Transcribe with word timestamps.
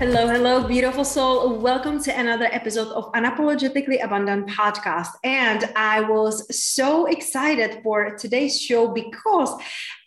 Hello, 0.00 0.26
hello, 0.26 0.66
beautiful 0.66 1.04
soul. 1.04 1.54
Welcome 1.54 2.02
to 2.02 2.18
another 2.18 2.46
episode 2.46 2.88
of 2.88 3.12
Unapologetically 3.12 4.02
Abundant 4.02 4.48
podcast. 4.48 5.10
And 5.22 5.70
I 5.76 6.00
was 6.00 6.44
so 6.54 7.06
excited 7.06 7.80
for 7.84 8.16
today's 8.16 8.60
show 8.60 8.88
because 8.88 9.54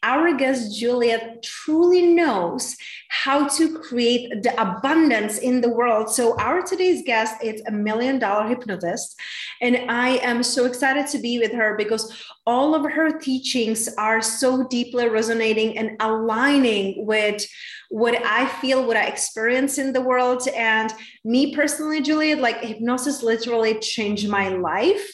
our 0.04 0.36
guest 0.36 0.78
Juliet 0.78 1.42
truly 1.42 2.06
knows 2.06 2.76
how 3.10 3.48
to 3.48 3.80
create 3.80 4.44
the 4.44 4.54
abundance 4.62 5.38
in 5.38 5.62
the 5.62 5.70
world. 5.70 6.10
So 6.10 6.38
our 6.38 6.62
today's 6.62 7.04
guest 7.06 7.44
is 7.44 7.62
a 7.68 7.72
million 7.72 8.20
dollar 8.20 8.48
hypnotist 8.48 9.20
and 9.62 9.90
I 9.90 10.18
am 10.18 10.44
so 10.44 10.66
excited 10.66 11.08
to 11.08 11.20
be 11.20 11.40
with 11.40 11.52
her 11.54 11.76
because 11.78 12.24
all 12.46 12.76
of 12.76 12.90
her 12.92 13.18
teachings 13.20 13.90
are 13.98 14.22
so 14.22 14.68
deeply 14.68 15.10
resonating 15.10 15.78
and 15.78 15.98
aligning 16.00 17.06
with 17.06 17.46
what 17.90 18.16
I 18.26 18.46
feel, 18.46 18.86
what 18.86 18.98
I 18.98 19.06
experience 19.06 19.78
in 19.78 19.94
the 19.94 20.02
world. 20.02 20.48
And 20.56 20.92
me 21.24 21.56
personally, 21.56 22.02
Juliet, 22.02 22.40
like 22.40 22.62
hypnosis 22.62 23.24
literally 23.24 23.80
changed 23.80 24.30
my 24.30 24.50
life. 24.50 25.10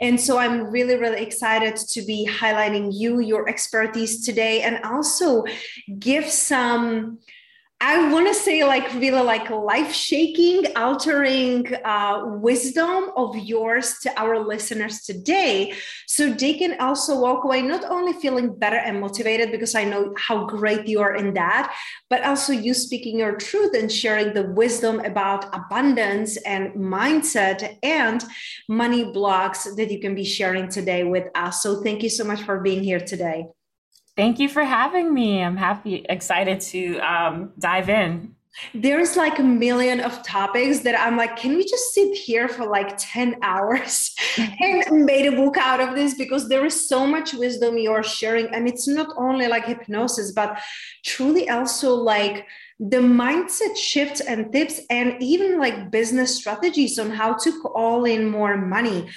And 0.00 0.20
so 0.20 0.38
I'm 0.38 0.70
really, 0.70 0.96
really 0.96 1.22
excited 1.22 1.76
to 1.76 2.02
be 2.02 2.28
highlighting 2.28 2.90
you, 2.92 3.20
your 3.20 3.48
expertise 3.48 4.24
today, 4.24 4.62
and 4.62 4.84
also 4.84 5.44
give 5.98 6.26
some 6.26 7.18
I 7.78 8.10
want 8.10 8.26
to 8.26 8.32
say 8.32 8.64
like 8.64 8.90
really 8.94 9.20
like 9.20 9.50
life 9.50 9.92
shaking, 9.92 10.64
altering 10.76 11.74
uh, 11.84 12.22
wisdom 12.24 13.10
of 13.18 13.36
yours 13.36 13.98
to 14.00 14.18
our 14.18 14.38
listeners 14.38 15.02
today. 15.02 15.74
So 16.06 16.32
they 16.32 16.54
can 16.54 16.80
also 16.80 17.20
walk 17.20 17.44
away 17.44 17.60
not 17.60 17.84
only 17.84 18.14
feeling 18.14 18.54
better 18.58 18.78
and 18.78 18.98
motivated 18.98 19.50
because 19.52 19.74
I 19.74 19.84
know 19.84 20.14
how 20.16 20.46
great 20.46 20.86
you 20.86 21.00
are 21.00 21.16
in 21.16 21.34
that, 21.34 21.76
but 22.08 22.22
also 22.22 22.54
you 22.54 22.72
speaking 22.72 23.18
your 23.18 23.36
truth 23.36 23.74
and 23.76 23.92
sharing 23.92 24.32
the 24.32 24.44
wisdom 24.52 25.00
about 25.00 25.54
abundance 25.54 26.38
and 26.38 26.72
mindset 26.72 27.76
and 27.82 28.24
money 28.70 29.04
blocks 29.12 29.64
that 29.76 29.90
you 29.90 30.00
can 30.00 30.14
be 30.14 30.24
sharing 30.24 30.70
today 30.70 31.04
with 31.04 31.28
us. 31.34 31.62
So 31.62 31.82
thank 31.82 32.02
you 32.02 32.08
so 32.08 32.24
much 32.24 32.40
for 32.40 32.58
being 32.60 32.82
here 32.82 33.00
today. 33.00 33.44
Thank 34.16 34.38
you 34.38 34.48
for 34.48 34.64
having 34.64 35.12
me. 35.12 35.42
I'm 35.42 35.58
happy, 35.58 36.06
excited 36.08 36.60
to 36.72 36.98
um, 37.00 37.52
dive 37.58 37.90
in. 37.90 38.34
There's 38.72 39.16
like 39.16 39.38
a 39.38 39.42
million 39.42 40.00
of 40.00 40.22
topics 40.22 40.78
that 40.80 40.98
I'm 40.98 41.18
like, 41.18 41.36
can 41.36 41.56
we 41.56 41.64
just 41.64 41.92
sit 41.92 42.16
here 42.16 42.48
for 42.48 42.66
like 42.66 42.96
10 42.96 43.36
hours 43.42 44.14
and 44.38 45.04
made 45.04 45.26
a 45.26 45.36
book 45.36 45.58
out 45.58 45.80
of 45.80 45.94
this? 45.94 46.14
Because 46.14 46.48
there 46.48 46.64
is 46.64 46.88
so 46.88 47.06
much 47.06 47.34
wisdom 47.34 47.76
you're 47.76 48.02
sharing. 48.02 48.46
And 48.54 48.66
it's 48.66 48.88
not 48.88 49.08
only 49.18 49.46
like 49.48 49.66
hypnosis, 49.66 50.32
but 50.32 50.58
truly 51.04 51.50
also 51.50 51.94
like 51.94 52.46
the 52.80 52.98
mindset 52.98 53.76
shifts 53.76 54.20
and 54.20 54.50
tips 54.52 54.80
and 54.88 55.22
even 55.22 55.58
like 55.58 55.90
business 55.90 56.36
strategies 56.36 56.98
on 56.98 57.10
how 57.10 57.34
to 57.34 57.60
call 57.60 58.04
in 58.04 58.26
more 58.26 58.56
money 58.56 59.08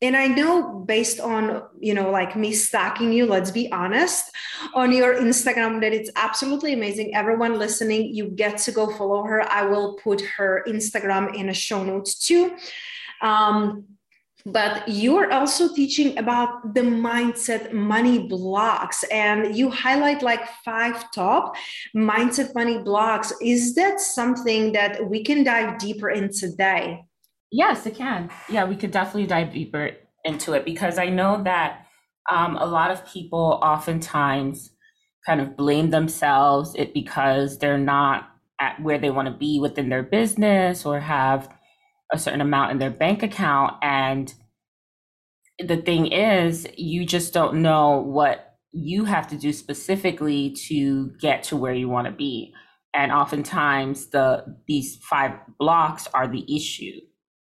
and 0.00 0.16
i 0.16 0.26
know 0.26 0.80
based 0.86 1.20
on 1.20 1.62
you 1.80 1.94
know 1.94 2.10
like 2.10 2.36
me 2.36 2.52
stalking 2.52 3.12
you 3.12 3.26
let's 3.26 3.50
be 3.50 3.70
honest 3.72 4.30
on 4.74 4.92
your 4.92 5.14
instagram 5.14 5.80
that 5.80 5.92
it's 5.92 6.10
absolutely 6.16 6.72
amazing. 6.72 7.14
Everyone 7.14 7.58
listening 7.58 8.14
you 8.14 8.28
get 8.28 8.58
to 8.58 8.72
go 8.72 8.90
follow 8.96 9.22
her. 9.22 9.42
I 9.50 9.62
will 9.62 9.94
put 9.94 10.20
her 10.20 10.64
instagram 10.66 11.34
in 11.34 11.48
a 11.48 11.54
show 11.54 11.82
notes 11.84 12.18
too. 12.18 12.56
Um, 13.22 13.84
but 14.46 14.88
you're 14.88 15.30
also 15.30 15.74
teaching 15.74 16.16
about 16.16 16.74
the 16.74 16.80
mindset 16.80 17.72
money 17.72 18.28
blocks. 18.28 19.02
And 19.04 19.54
you 19.54 19.68
highlight 19.68 20.22
like 20.22 20.48
five 20.64 21.10
top 21.12 21.54
mindset 21.94 22.54
money 22.54 22.78
blocks. 22.78 23.32
Is 23.42 23.74
that 23.74 24.00
something 24.00 24.72
that 24.72 25.06
we 25.06 25.22
can 25.22 25.44
dive 25.44 25.78
deeper 25.78 26.10
in 26.10 26.32
today 26.32 27.04
Yes, 27.50 27.86
it 27.86 27.96
can. 27.96 28.30
Yeah, 28.48 28.64
we 28.64 28.76
could 28.76 28.90
definitely 28.90 29.26
dive 29.26 29.52
deeper 29.52 29.92
into 30.24 30.52
it 30.52 30.64
because 30.64 30.98
I 30.98 31.08
know 31.08 31.42
that 31.44 31.86
um, 32.30 32.56
a 32.56 32.66
lot 32.66 32.90
of 32.90 33.06
people 33.06 33.58
oftentimes 33.62 34.70
kind 35.26 35.40
of 35.40 35.56
blame 35.56 35.90
themselves 35.90 36.74
it 36.74 36.92
because 36.92 37.58
they're 37.58 37.78
not 37.78 38.28
at 38.60 38.80
where 38.82 38.98
they 38.98 39.10
want 39.10 39.28
to 39.28 39.34
be 39.34 39.60
within 39.60 39.88
their 39.88 40.02
business 40.02 40.84
or 40.84 41.00
have 41.00 41.48
a 42.12 42.18
certain 42.18 42.40
amount 42.40 42.72
in 42.72 42.78
their 42.78 42.90
bank 42.90 43.22
account. 43.22 43.74
And 43.82 44.32
the 45.58 45.76
thing 45.76 46.06
is 46.06 46.66
you 46.76 47.06
just 47.06 47.32
don't 47.32 47.62
know 47.62 47.98
what 47.98 48.56
you 48.72 49.04
have 49.04 49.26
to 49.28 49.36
do 49.36 49.52
specifically 49.52 50.54
to 50.68 51.12
get 51.20 51.42
to 51.44 51.56
where 51.56 51.74
you 51.74 51.88
want 51.88 52.06
to 52.06 52.12
be. 52.12 52.52
And 52.94 53.12
oftentimes 53.12 54.08
the 54.08 54.44
these 54.66 54.96
five 55.02 55.32
blocks 55.58 56.08
are 56.12 56.28
the 56.28 56.44
issue 56.54 57.00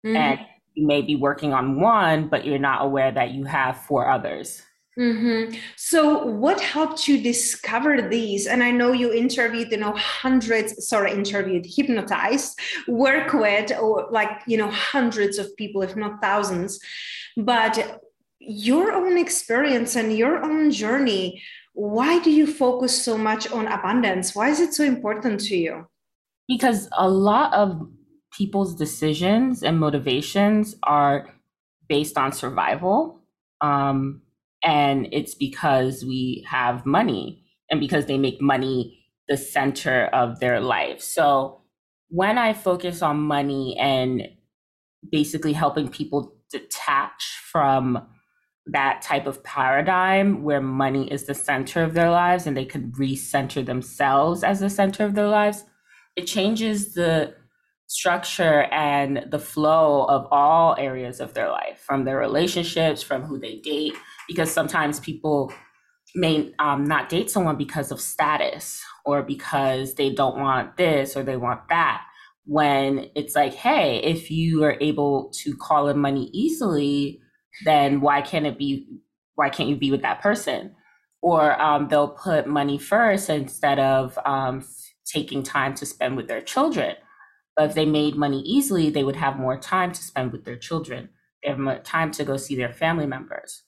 mm-hmm. 0.06 0.16
and 0.16 0.40
you 0.76 0.88
may 0.88 1.02
be 1.02 1.16
working 1.16 1.54
on 1.54 1.80
one, 1.80 2.28
but 2.30 2.46
you're 2.46 2.60
not 2.60 2.84
aware 2.84 3.12
that 3.12 3.32
you 3.32 3.44
have 3.46 3.78
four 3.84 4.10
others. 4.10 4.62
Mm-hmm. 4.98 5.56
So, 5.78 6.26
what 6.26 6.60
helped 6.60 7.08
you 7.08 7.22
discover 7.22 8.02
these? 8.02 8.48
And 8.48 8.62
I 8.62 8.72
know 8.72 8.92
you 8.92 9.14
interviewed, 9.14 9.72
you 9.72 9.78
know, 9.78 9.94
hundreds, 9.94 10.88
sorry, 10.90 11.12
interviewed, 11.12 11.66
hypnotized, 11.66 12.60
work 12.88 13.32
with, 13.32 13.72
or 13.80 14.10
like, 14.12 14.30
you 14.46 14.58
know, 14.58 14.70
hundreds 14.70 15.38
of 15.38 15.56
people, 15.56 15.84
if 15.84 15.96
not 15.96 16.22
thousands. 16.22 16.80
But 17.38 18.02
your 18.40 18.92
own 18.92 19.18
experience 19.18 19.96
and 19.96 20.18
your 20.18 20.44
own 20.44 20.72
journey, 20.72 21.42
why 21.74 22.20
do 22.20 22.30
you 22.30 22.46
focus 22.46 23.02
so 23.02 23.18
much 23.18 23.50
on 23.52 23.68
abundance? 23.68 24.36
Why 24.36 24.50
is 24.50 24.60
it 24.60 24.74
so 24.74 24.84
important 24.84 25.40
to 25.42 25.56
you? 25.56 25.88
Because 26.48 26.90
a 26.98 27.08
lot 27.08 27.54
of 27.54 27.88
people's 28.40 28.74
decisions 28.74 29.64
and 29.64 29.78
motivations 29.78 30.78
are 30.84 31.28
based 31.90 32.18
on 32.18 32.32
survival. 32.32 33.20
Um, 33.60 34.22
and 34.64 35.10
it's 35.12 35.36
because 35.36 36.06
we 36.06 36.46
have 36.48 36.86
money 36.86 37.44
and 37.70 37.82
because 37.82 38.06
they 38.06 38.18
make 38.18 38.42
money 38.42 38.98
the 39.28 39.36
center 39.36 40.06
of 40.14 40.40
their 40.40 40.62
life. 40.62 41.02
So 41.02 41.62
when 42.08 42.38
I 42.38 42.54
focus 42.54 43.02
on 43.02 43.20
money 43.20 43.78
and 43.78 44.30
basically 45.12 45.52
helping 45.52 45.90
people 45.90 46.34
detach 46.50 47.42
from 47.52 48.08
that 48.68 49.02
type 49.02 49.28
of 49.28 49.44
paradigm 49.44 50.44
where 50.44 50.62
money 50.62 51.12
is 51.12 51.26
the 51.26 51.34
center 51.34 51.84
of 51.84 51.94
their 51.94 52.10
lives 52.10 52.48
and 52.48 52.56
they 52.56 52.66
could 52.66 52.94
recenter 52.94 53.66
themselves 53.66 54.46
as 54.46 54.62
the 54.62 54.70
center 54.70 55.04
of 55.04 55.16
their 55.16 55.28
lives, 55.28 55.66
it 56.16 56.26
changes 56.26 56.94
the 56.94 57.36
structure 57.90 58.66
and 58.72 59.26
the 59.32 59.40
flow 59.40 60.04
of 60.06 60.28
all 60.30 60.76
areas 60.78 61.20
of 61.20 61.34
their 61.34 61.50
life 61.50 61.80
from 61.80 62.06
their 62.06 62.20
relationships 62.20 63.02
from 63.02 63.24
who 63.24 63.40
they 63.40 63.56
date 63.58 63.96
because 64.28 64.52
sometimes 64.52 65.00
people 65.00 65.52
may 66.14 66.54
um, 66.60 66.86
not 66.86 67.10
date 67.10 67.32
someone 67.32 67.58
because 67.58 67.92
of 67.92 68.00
status 68.00 68.84
or 69.06 69.24
because 69.24 69.96
they 69.96 70.14
don't 70.14 70.38
want 70.38 70.78
this 70.78 71.18
or 71.18 71.24
they 71.24 71.36
want 71.36 71.68
that. 71.70 72.04
When 72.46 73.10
it's 73.16 73.36
like 73.36 73.56
hey 73.56 73.98
if 74.04 74.30
you 74.30 74.64
are 74.64 74.78
able 74.80 75.32
to 75.44 75.56
call 75.58 75.88
in 75.88 75.98
money 75.98 76.30
easily 76.32 77.20
then 77.66 78.02
why 78.02 78.22
can't 78.22 78.46
it 78.46 78.60
be 78.60 78.88
why 79.34 79.50
can't 79.50 79.68
you 79.68 79.76
be 79.76 79.90
with 79.90 80.04
that 80.04 80.22
person? 80.22 80.76
Or 81.24 81.60
um, 81.60 81.88
they'll 81.88 82.10
put 82.10 82.46
money 82.46 82.78
first 82.78 83.32
instead 83.32 83.80
of 83.80 84.18
um, 84.26 84.64
taking 85.06 85.42
time 85.42 85.74
to 85.76 85.88
spend 85.88 86.18
with 86.18 86.28
their 86.28 86.42
children 86.42 86.96
But 87.60 87.72
if 87.72 87.76
they 87.76 87.86
made 87.86 88.16
money 88.16 88.42
easily, 88.44 88.90
they 88.90 89.04
would 89.04 89.18
have 89.18 89.38
more 89.38 89.60
time 89.60 89.92
to 89.94 90.04
spend 90.04 90.32
with 90.34 90.46
their 90.46 90.58
children. 90.58 91.12
They 91.44 91.50
have 91.50 91.60
more 91.60 91.80
time 91.80 92.12
to 92.14 92.26
go 92.26 92.38
see 92.38 92.56
their 92.56 92.74
family 92.74 93.08
members. 93.08 93.64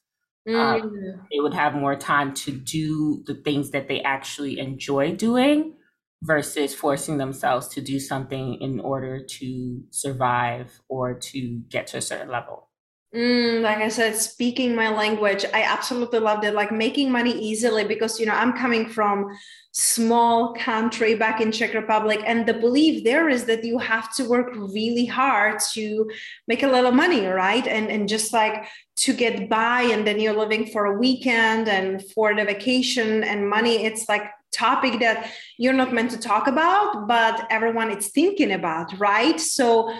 Um, 0.53 0.81
Mm. 0.81 0.83
Um, 0.83 1.27
they 1.31 1.39
would 1.41 1.53
have 1.55 1.75
more 1.75 1.97
time 1.97 2.33
to 2.35 2.51
do 2.51 3.23
the 3.25 3.35
things 3.35 3.71
that 3.71 3.89
they 3.89 4.01
actually 4.03 4.59
enjoy 4.59 5.15
doing 5.15 5.75
versus 6.23 6.75
forcing 6.75 7.19
themselves 7.19 7.69
to 7.69 7.81
do 7.81 7.99
something 7.99 8.55
in 8.61 8.79
order 8.81 9.23
to 9.23 9.83
survive 9.91 10.81
or 10.89 11.15
to 11.19 11.59
get 11.69 11.87
to 11.89 11.97
a 11.99 12.01
certain 12.01 12.29
level. 12.29 12.70
Mm, 13.13 13.61
like 13.61 13.79
I 13.79 13.89
said, 13.89 14.15
speaking 14.15 14.73
my 14.73 14.87
language, 14.89 15.43
I 15.53 15.63
absolutely 15.63 16.19
loved 16.19 16.45
it. 16.45 16.53
Like 16.53 16.71
making 16.71 17.11
money 17.11 17.31
easily 17.37 17.83
because 17.83 18.21
you 18.21 18.25
know 18.25 18.33
I'm 18.33 18.53
coming 18.53 18.87
from 18.87 19.27
small 19.73 20.53
country 20.53 21.15
back 21.15 21.41
in 21.41 21.51
Czech 21.51 21.73
Republic, 21.73 22.21
and 22.25 22.45
the 22.45 22.53
belief 22.53 23.03
there 23.03 23.27
is 23.27 23.43
that 23.45 23.65
you 23.65 23.79
have 23.79 24.15
to 24.15 24.23
work 24.23 24.51
really 24.55 25.05
hard 25.05 25.59
to 25.73 26.09
make 26.47 26.63
a 26.63 26.69
of 26.69 26.93
money, 26.93 27.25
right? 27.25 27.67
And 27.67 27.89
and 27.89 28.07
just 28.07 28.31
like 28.31 28.63
to 29.03 29.13
get 29.13 29.49
by, 29.49 29.81
and 29.81 30.07
then 30.07 30.17
you're 30.21 30.37
living 30.37 30.67
for 30.67 30.85
a 30.85 30.97
weekend 30.97 31.67
and 31.67 32.01
for 32.13 32.33
the 32.33 32.45
vacation 32.45 33.25
and 33.25 33.49
money. 33.49 33.83
It's 33.83 34.07
like 34.07 34.23
topic 34.53 34.99
that 35.01 35.31
you're 35.57 35.73
not 35.73 35.93
meant 35.93 36.11
to 36.11 36.17
talk 36.17 36.47
about, 36.47 37.07
but 37.07 37.45
everyone 37.49 37.91
is 37.91 38.07
thinking 38.09 38.51
about, 38.51 38.97
right? 38.99 39.39
So 39.39 39.93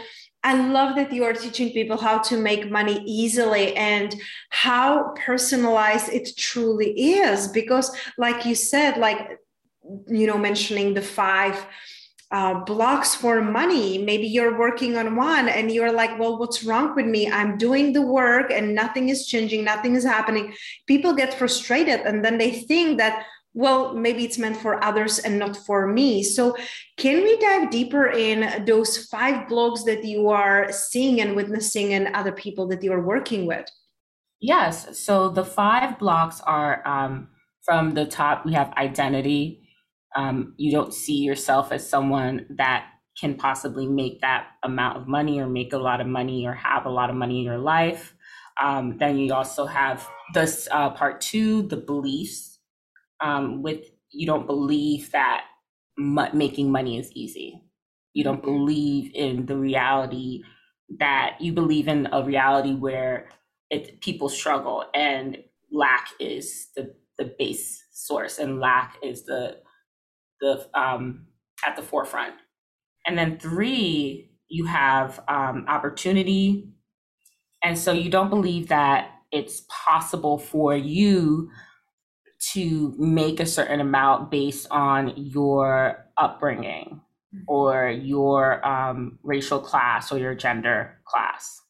I 0.44 0.56
love 0.56 0.96
that 0.96 1.14
you 1.14 1.24
are 1.24 1.34
teaching 1.34 1.72
people 1.72 1.98
how 1.98 2.18
to 2.20 2.38
make 2.38 2.72
money 2.72 3.04
easily 3.06 3.76
and 3.76 4.16
how 4.50 5.14
personalized 5.26 6.10
it 6.10 6.30
truly 6.36 6.90
is. 7.20 7.48
Because, 7.48 7.96
like 8.18 8.46
you 8.46 8.56
said, 8.56 8.98
like, 8.98 9.40
you 10.08 10.26
know, 10.28 10.38
mentioning 10.38 10.94
the 10.94 11.02
five 11.02 11.66
uh, 12.32 12.64
blocks 12.64 13.14
for 13.14 13.42
money, 13.42 13.98
maybe 13.98 14.26
you're 14.26 14.58
working 14.58 14.98
on 14.98 15.16
one 15.16 15.50
and 15.50 15.72
you're 15.72 15.92
like, 15.92 16.18
well, 16.18 16.40
what's 16.40 16.64
wrong 16.64 16.96
with 16.96 17.06
me? 17.06 17.30
I'm 17.30 17.58
doing 17.58 17.94
the 17.94 18.02
work 18.02 18.52
and 18.52 18.74
nothing 18.74 19.10
is 19.10 19.28
changing, 19.28 19.64
nothing 19.64 19.96
is 19.96 20.06
happening. 20.06 20.54
People 20.88 21.14
get 21.14 21.34
frustrated 21.34 22.00
and 22.02 22.24
then 22.26 22.38
they 22.38 22.52
think 22.52 22.98
that, 22.98 23.26
well, 23.54 23.94
maybe 23.94 24.24
it's 24.24 24.38
meant 24.38 24.58
for 24.58 24.84
others 24.84 25.20
and 25.20 25.38
not 25.38 25.58
for 25.58 25.88
me. 25.88 26.24
So, 26.24 26.56
can 26.98 27.24
we 27.24 27.38
dive 27.38 27.70
deeper 27.70 28.08
in 28.08 28.66
those 28.66 29.06
five 29.06 29.48
blogs 29.48 29.84
that 29.86 30.06
you 30.06 30.30
are 30.30 30.72
seeing 30.72 31.20
and 31.20 31.36
witnessing 31.36 31.94
and 31.94 32.16
other 32.16 32.32
people 32.32 32.68
that 32.70 32.84
you 32.84 32.94
are 32.94 33.06
working 33.06 33.46
with? 33.46 33.66
Yes. 34.40 34.98
So, 34.98 35.30
the 35.30 35.44
five 35.44 36.00
blocks 36.00 36.40
are 36.42 36.88
um, 36.88 37.28
from 37.64 37.94
the 37.94 38.06
top, 38.06 38.46
we 38.46 38.54
have 38.54 38.72
identity. 38.74 39.68
Um, 40.16 40.54
you 40.58 40.72
don't 40.72 40.94
see 40.94 41.18
yourself 41.18 41.72
as 41.72 41.88
someone 41.88 42.46
that 42.52 42.88
can 43.20 43.36
possibly 43.36 43.86
make 43.86 44.22
that 44.22 44.48
amount 44.64 44.98
of 44.98 45.08
money 45.08 45.40
or 45.40 45.48
make 45.48 45.74
a 45.74 45.78
lot 45.78 46.00
of 46.00 46.08
money 46.08 46.46
or 46.48 46.54
have 46.54 46.86
a 46.86 46.90
lot 46.90 47.10
of 47.10 47.18
money 47.18 47.40
in 47.40 47.46
your 47.46 47.58
life. 47.58 48.14
Um, 48.62 48.98
then 48.98 49.18
you 49.18 49.34
also 49.34 49.66
have 49.66 50.08
this 50.34 50.70
uh, 50.72 50.92
part 50.92 51.20
two, 51.20 51.64
the 51.64 51.78
beliefs 51.78 52.51
um, 53.22 53.62
with 53.62 53.86
you 54.12 54.26
don't 54.28 54.48
believe 54.48 55.12
that 55.12 55.46
making 56.34 56.72
money 56.72 56.98
is 56.98 57.12
easy. 57.14 57.62
You 58.14 58.24
don't 58.24 58.44
believe 58.44 59.12
in 59.14 59.46
the 59.46 59.58
reality 59.58 60.44
that 61.00 61.38
you 61.40 61.54
believe 61.54 61.88
in 61.88 62.08
a 62.12 62.24
reality 62.24 62.74
where 62.76 63.30
it 63.70 64.02
people 64.02 64.30
struggle 64.30 64.86
and 64.94 65.38
lack 65.72 66.10
is 66.20 66.70
the 66.76 66.94
the 67.18 67.34
base 67.40 67.84
source 67.92 68.40
and 68.40 68.60
lack 68.60 68.98
is 69.04 69.24
the 69.26 69.58
the 70.42 70.68
um, 70.80 71.28
at 71.66 71.76
the 71.76 71.82
forefront. 71.82 72.36
And 73.08 73.18
then 73.18 73.40
three, 73.40 74.32
you 74.50 74.66
have 74.66 75.22
um, 75.28 75.66
opportunity, 75.68 76.70
and 77.64 77.78
so 77.78 77.94
you 77.94 78.10
don't 78.10 78.30
believe 78.30 78.70
that 78.70 79.12
it's 79.32 79.64
possible 79.70 80.38
for 80.38 80.76
you 80.76 81.50
to 82.54 82.94
make 82.98 83.40
a 83.40 83.46
certain 83.46 83.80
amount 83.80 84.32
based 84.32 84.68
on 84.72 85.14
your 85.16 86.06
upbringing 86.18 87.02
mm-hmm. 87.34 87.44
or 87.48 87.90
your 87.90 88.66
um, 88.66 89.20
racial 89.24 89.60
class 89.60 90.12
or 90.12 90.18
your 90.18 90.36
gender 90.36 91.00
class. 91.06 91.62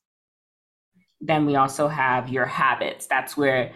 Then 1.20 1.46
we 1.46 1.56
also 1.56 1.88
have 1.88 2.30
your 2.30 2.46
habits. 2.46 3.06
That's 3.06 3.36
where 3.36 3.72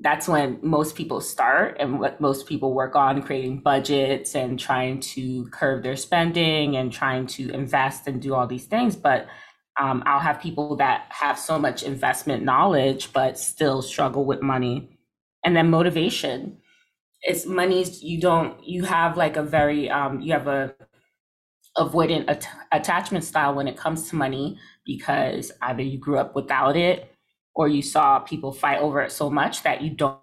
that's 0.00 0.28
when 0.28 0.60
most 0.62 0.94
people 0.94 1.20
start 1.20 1.76
and 1.80 1.98
what 1.98 2.20
most 2.20 2.46
people 2.46 2.72
work 2.72 2.94
on 2.94 3.20
creating 3.20 3.58
budgets 3.58 4.36
and 4.36 4.56
trying 4.56 5.00
to 5.00 5.46
curb 5.46 5.82
their 5.82 5.96
spending 5.96 6.76
and 6.76 6.92
trying 6.92 7.26
to 7.26 7.50
invest 7.50 8.06
and 8.06 8.22
do 8.22 8.32
all 8.32 8.46
these 8.46 8.66
things. 8.66 8.94
But 8.94 9.26
um, 9.78 10.04
I'll 10.06 10.20
have 10.20 10.40
people 10.40 10.76
that 10.76 11.06
have 11.08 11.36
so 11.36 11.58
much 11.58 11.82
investment 11.82 12.44
knowledge 12.44 13.12
but 13.12 13.38
still 13.38 13.82
struggle 13.82 14.24
with 14.24 14.40
money 14.40 14.97
and 15.44 15.56
then 15.56 15.70
motivation 15.70 16.58
it's 17.22 17.46
money's 17.46 18.02
you 18.02 18.20
don't 18.20 18.62
you 18.64 18.84
have 18.84 19.16
like 19.16 19.36
a 19.36 19.42
very 19.42 19.90
um 19.90 20.20
you 20.20 20.32
have 20.32 20.46
a 20.46 20.74
avoidant 21.76 22.24
at- 22.28 22.48
attachment 22.72 23.24
style 23.24 23.54
when 23.54 23.68
it 23.68 23.76
comes 23.76 24.08
to 24.08 24.16
money 24.16 24.58
because 24.84 25.52
either 25.62 25.82
you 25.82 25.98
grew 25.98 26.18
up 26.18 26.34
without 26.34 26.76
it 26.76 27.12
or 27.54 27.68
you 27.68 27.82
saw 27.82 28.18
people 28.20 28.52
fight 28.52 28.78
over 28.80 29.00
it 29.00 29.12
so 29.12 29.30
much 29.30 29.62
that 29.62 29.82
you 29.82 29.90
don't 29.90 30.20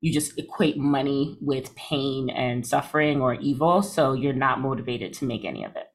you 0.00 0.12
just 0.12 0.38
equate 0.38 0.76
money 0.76 1.38
with 1.40 1.74
pain 1.74 2.30
and 2.30 2.66
suffering 2.66 3.20
or 3.20 3.34
evil. 3.34 3.82
So 3.82 4.12
you're 4.12 4.32
not 4.32 4.60
motivated 4.60 5.12
to 5.14 5.24
make 5.24 5.44
any 5.44 5.64
of 5.64 5.74
it. 5.74 5.88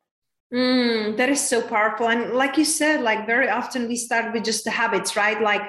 Mm, 0.53 1.17
that 1.17 1.29
is 1.29 1.39
so 1.39 1.61
powerful. 1.61 2.09
And 2.09 2.33
like 2.33 2.57
you 2.57 2.65
said 2.65 3.01
like 3.01 3.25
very 3.25 3.49
often 3.49 3.87
we 3.87 3.95
start 3.95 4.33
with 4.33 4.43
just 4.43 4.63
the 4.65 4.71
habits 4.71 5.15
right? 5.15 5.41
Like 5.41 5.61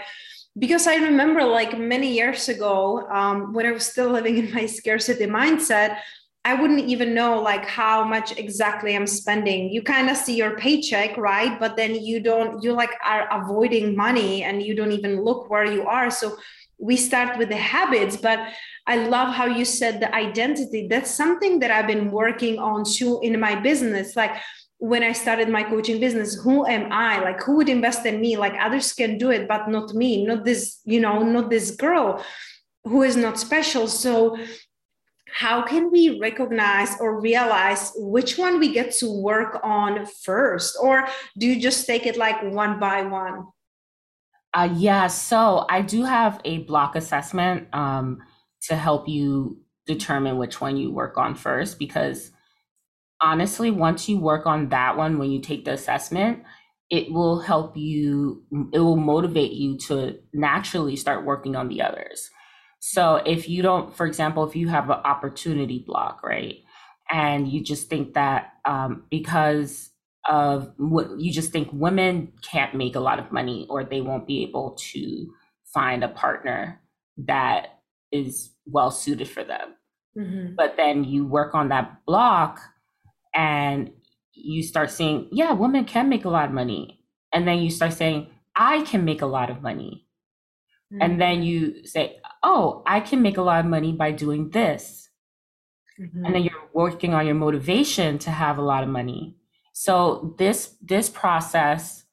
because 0.58 0.86
I 0.86 0.96
remember 0.96 1.44
like 1.44 1.78
many 1.78 2.12
years 2.12 2.48
ago 2.48 3.08
um, 3.08 3.52
when 3.52 3.66
I 3.66 3.72
was 3.72 3.86
still 3.86 4.10
living 4.10 4.38
in 4.38 4.52
my 4.52 4.66
scarcity 4.66 5.26
mindset, 5.26 5.98
I 6.44 6.54
wouldn't 6.54 6.80
even 6.80 7.14
know 7.14 7.40
like 7.40 7.64
how 7.64 8.04
much 8.04 8.36
exactly 8.36 8.96
I'm 8.96 9.06
spending. 9.06 9.70
You 9.70 9.82
kind 9.82 10.10
of 10.10 10.16
see 10.16 10.34
your 10.34 10.56
paycheck, 10.56 11.16
right? 11.16 11.58
But 11.58 11.76
then 11.76 11.94
you 11.94 12.18
don't, 12.20 12.62
you 12.62 12.72
like 12.72 12.90
are 13.04 13.28
avoiding 13.30 13.96
money 13.96 14.42
and 14.42 14.60
you 14.60 14.74
don't 14.74 14.90
even 14.90 15.22
look 15.22 15.48
where 15.48 15.64
you 15.64 15.86
are. 15.86 16.10
So 16.10 16.36
we 16.78 16.96
start 16.96 17.38
with 17.38 17.48
the 17.48 17.56
habits, 17.56 18.16
but 18.16 18.40
I 18.88 18.96
love 19.06 19.32
how 19.32 19.46
you 19.46 19.64
said 19.64 20.00
the 20.00 20.12
identity. 20.12 20.88
That's 20.88 21.10
something 21.10 21.60
that 21.60 21.70
I've 21.70 21.86
been 21.86 22.10
working 22.10 22.58
on 22.58 22.84
too 22.84 23.20
in 23.22 23.38
my 23.38 23.54
business. 23.54 24.16
Like 24.16 24.32
when 24.82 25.04
I 25.04 25.12
started 25.12 25.48
my 25.48 25.62
coaching 25.62 26.00
business, 26.00 26.34
who 26.34 26.66
am 26.66 26.90
I? 26.90 27.20
Like, 27.20 27.40
who 27.40 27.54
would 27.54 27.68
invest 27.68 28.04
in 28.04 28.20
me? 28.20 28.36
Like, 28.36 28.54
others 28.60 28.92
can 28.92 29.16
do 29.16 29.30
it, 29.30 29.46
but 29.46 29.68
not 29.68 29.94
me, 29.94 30.26
not 30.26 30.44
this, 30.44 30.80
you 30.84 30.98
know, 30.98 31.22
not 31.22 31.50
this 31.50 31.70
girl 31.70 32.20
who 32.82 33.04
is 33.04 33.16
not 33.16 33.38
special. 33.38 33.86
So, 33.86 34.36
how 35.32 35.62
can 35.62 35.92
we 35.92 36.18
recognize 36.18 36.98
or 36.98 37.20
realize 37.20 37.92
which 37.94 38.36
one 38.36 38.58
we 38.58 38.72
get 38.72 38.90
to 38.94 39.06
work 39.22 39.60
on 39.62 40.04
first? 40.24 40.76
Or 40.82 41.06
do 41.38 41.46
you 41.46 41.60
just 41.60 41.86
take 41.86 42.04
it 42.04 42.16
like 42.16 42.42
one 42.42 42.80
by 42.80 43.02
one? 43.02 43.46
Uh, 44.52 44.68
yeah, 44.74 45.06
so 45.06 45.64
I 45.70 45.82
do 45.82 46.02
have 46.02 46.40
a 46.44 46.58
block 46.64 46.96
assessment 46.96 47.72
um, 47.72 48.18
to 48.62 48.74
help 48.74 49.08
you 49.08 49.60
determine 49.86 50.38
which 50.38 50.60
one 50.60 50.76
you 50.76 50.90
work 50.90 51.18
on 51.18 51.36
first 51.36 51.78
because 51.78 52.31
honestly, 53.22 53.70
once 53.70 54.08
you 54.08 54.18
work 54.18 54.46
on 54.46 54.68
that 54.70 54.96
one, 54.96 55.18
when 55.18 55.30
you 55.30 55.40
take 55.40 55.64
the 55.64 55.72
assessment, 55.72 56.42
it 56.90 57.10
will 57.10 57.40
help 57.40 57.76
you, 57.76 58.44
it 58.72 58.80
will 58.80 58.96
motivate 58.96 59.52
you 59.52 59.78
to 59.78 60.18
naturally 60.32 60.96
start 60.96 61.24
working 61.24 61.56
on 61.56 61.68
the 61.68 61.80
others. 61.80 62.28
So 62.80 63.16
if 63.24 63.48
you 63.48 63.62
don't, 63.62 63.94
for 63.96 64.06
example, 64.06 64.44
if 64.44 64.56
you 64.56 64.68
have 64.68 64.90
an 64.90 64.98
opportunity 65.04 65.84
block, 65.86 66.22
right? 66.22 66.56
And 67.10 67.48
you 67.48 67.62
just 67.62 67.88
think 67.88 68.14
that 68.14 68.52
um, 68.64 69.04
because 69.10 69.90
of 70.28 70.72
what 70.76 71.18
you 71.18 71.32
just 71.32 71.52
think 71.52 71.68
women 71.72 72.32
can't 72.42 72.74
make 72.74 72.94
a 72.94 73.00
lot 73.00 73.18
of 73.18 73.32
money 73.32 73.66
or 73.70 73.84
they 73.84 74.00
won't 74.00 74.26
be 74.26 74.42
able 74.42 74.76
to 74.92 75.32
find 75.72 76.04
a 76.04 76.08
partner 76.08 76.80
that 77.16 77.80
is 78.10 78.50
well 78.66 78.90
suited 78.90 79.28
for 79.28 79.44
them. 79.44 79.74
Mm-hmm. 80.16 80.54
But 80.56 80.76
then 80.76 81.04
you 81.04 81.24
work 81.24 81.54
on 81.54 81.68
that 81.70 82.04
block 82.06 82.60
and 83.34 83.90
you 84.32 84.62
start 84.62 84.90
saying, 84.90 85.28
yeah, 85.32 85.52
women 85.52 85.84
can 85.84 86.08
make 86.08 86.24
a 86.24 86.30
lot 86.30 86.46
of 86.46 86.54
money. 86.54 87.00
And 87.32 87.46
then 87.46 87.58
you 87.58 87.70
start 87.70 87.92
saying, 87.92 88.28
I 88.54 88.82
can 88.82 89.04
make 89.04 89.22
a 89.22 89.26
lot 89.26 89.50
of 89.50 89.62
money. 89.62 90.06
Mm-hmm. 90.92 91.02
And 91.02 91.20
then 91.20 91.42
you 91.42 91.86
say, 91.86 92.18
oh, 92.42 92.82
I 92.86 93.00
can 93.00 93.22
make 93.22 93.38
a 93.38 93.42
lot 93.42 93.60
of 93.60 93.66
money 93.66 93.92
by 93.92 94.12
doing 94.12 94.50
this. 94.50 95.08
Mm-hmm. 96.00 96.24
And 96.24 96.34
then 96.34 96.42
you're 96.42 96.68
working 96.72 97.14
on 97.14 97.26
your 97.26 97.34
motivation 97.34 98.18
to 98.20 98.30
have 98.30 98.58
a 98.58 98.62
lot 98.62 98.82
of 98.82 98.88
money. 98.88 99.36
So 99.72 100.34
this 100.38 100.76
this 100.82 101.08
process 101.08 102.04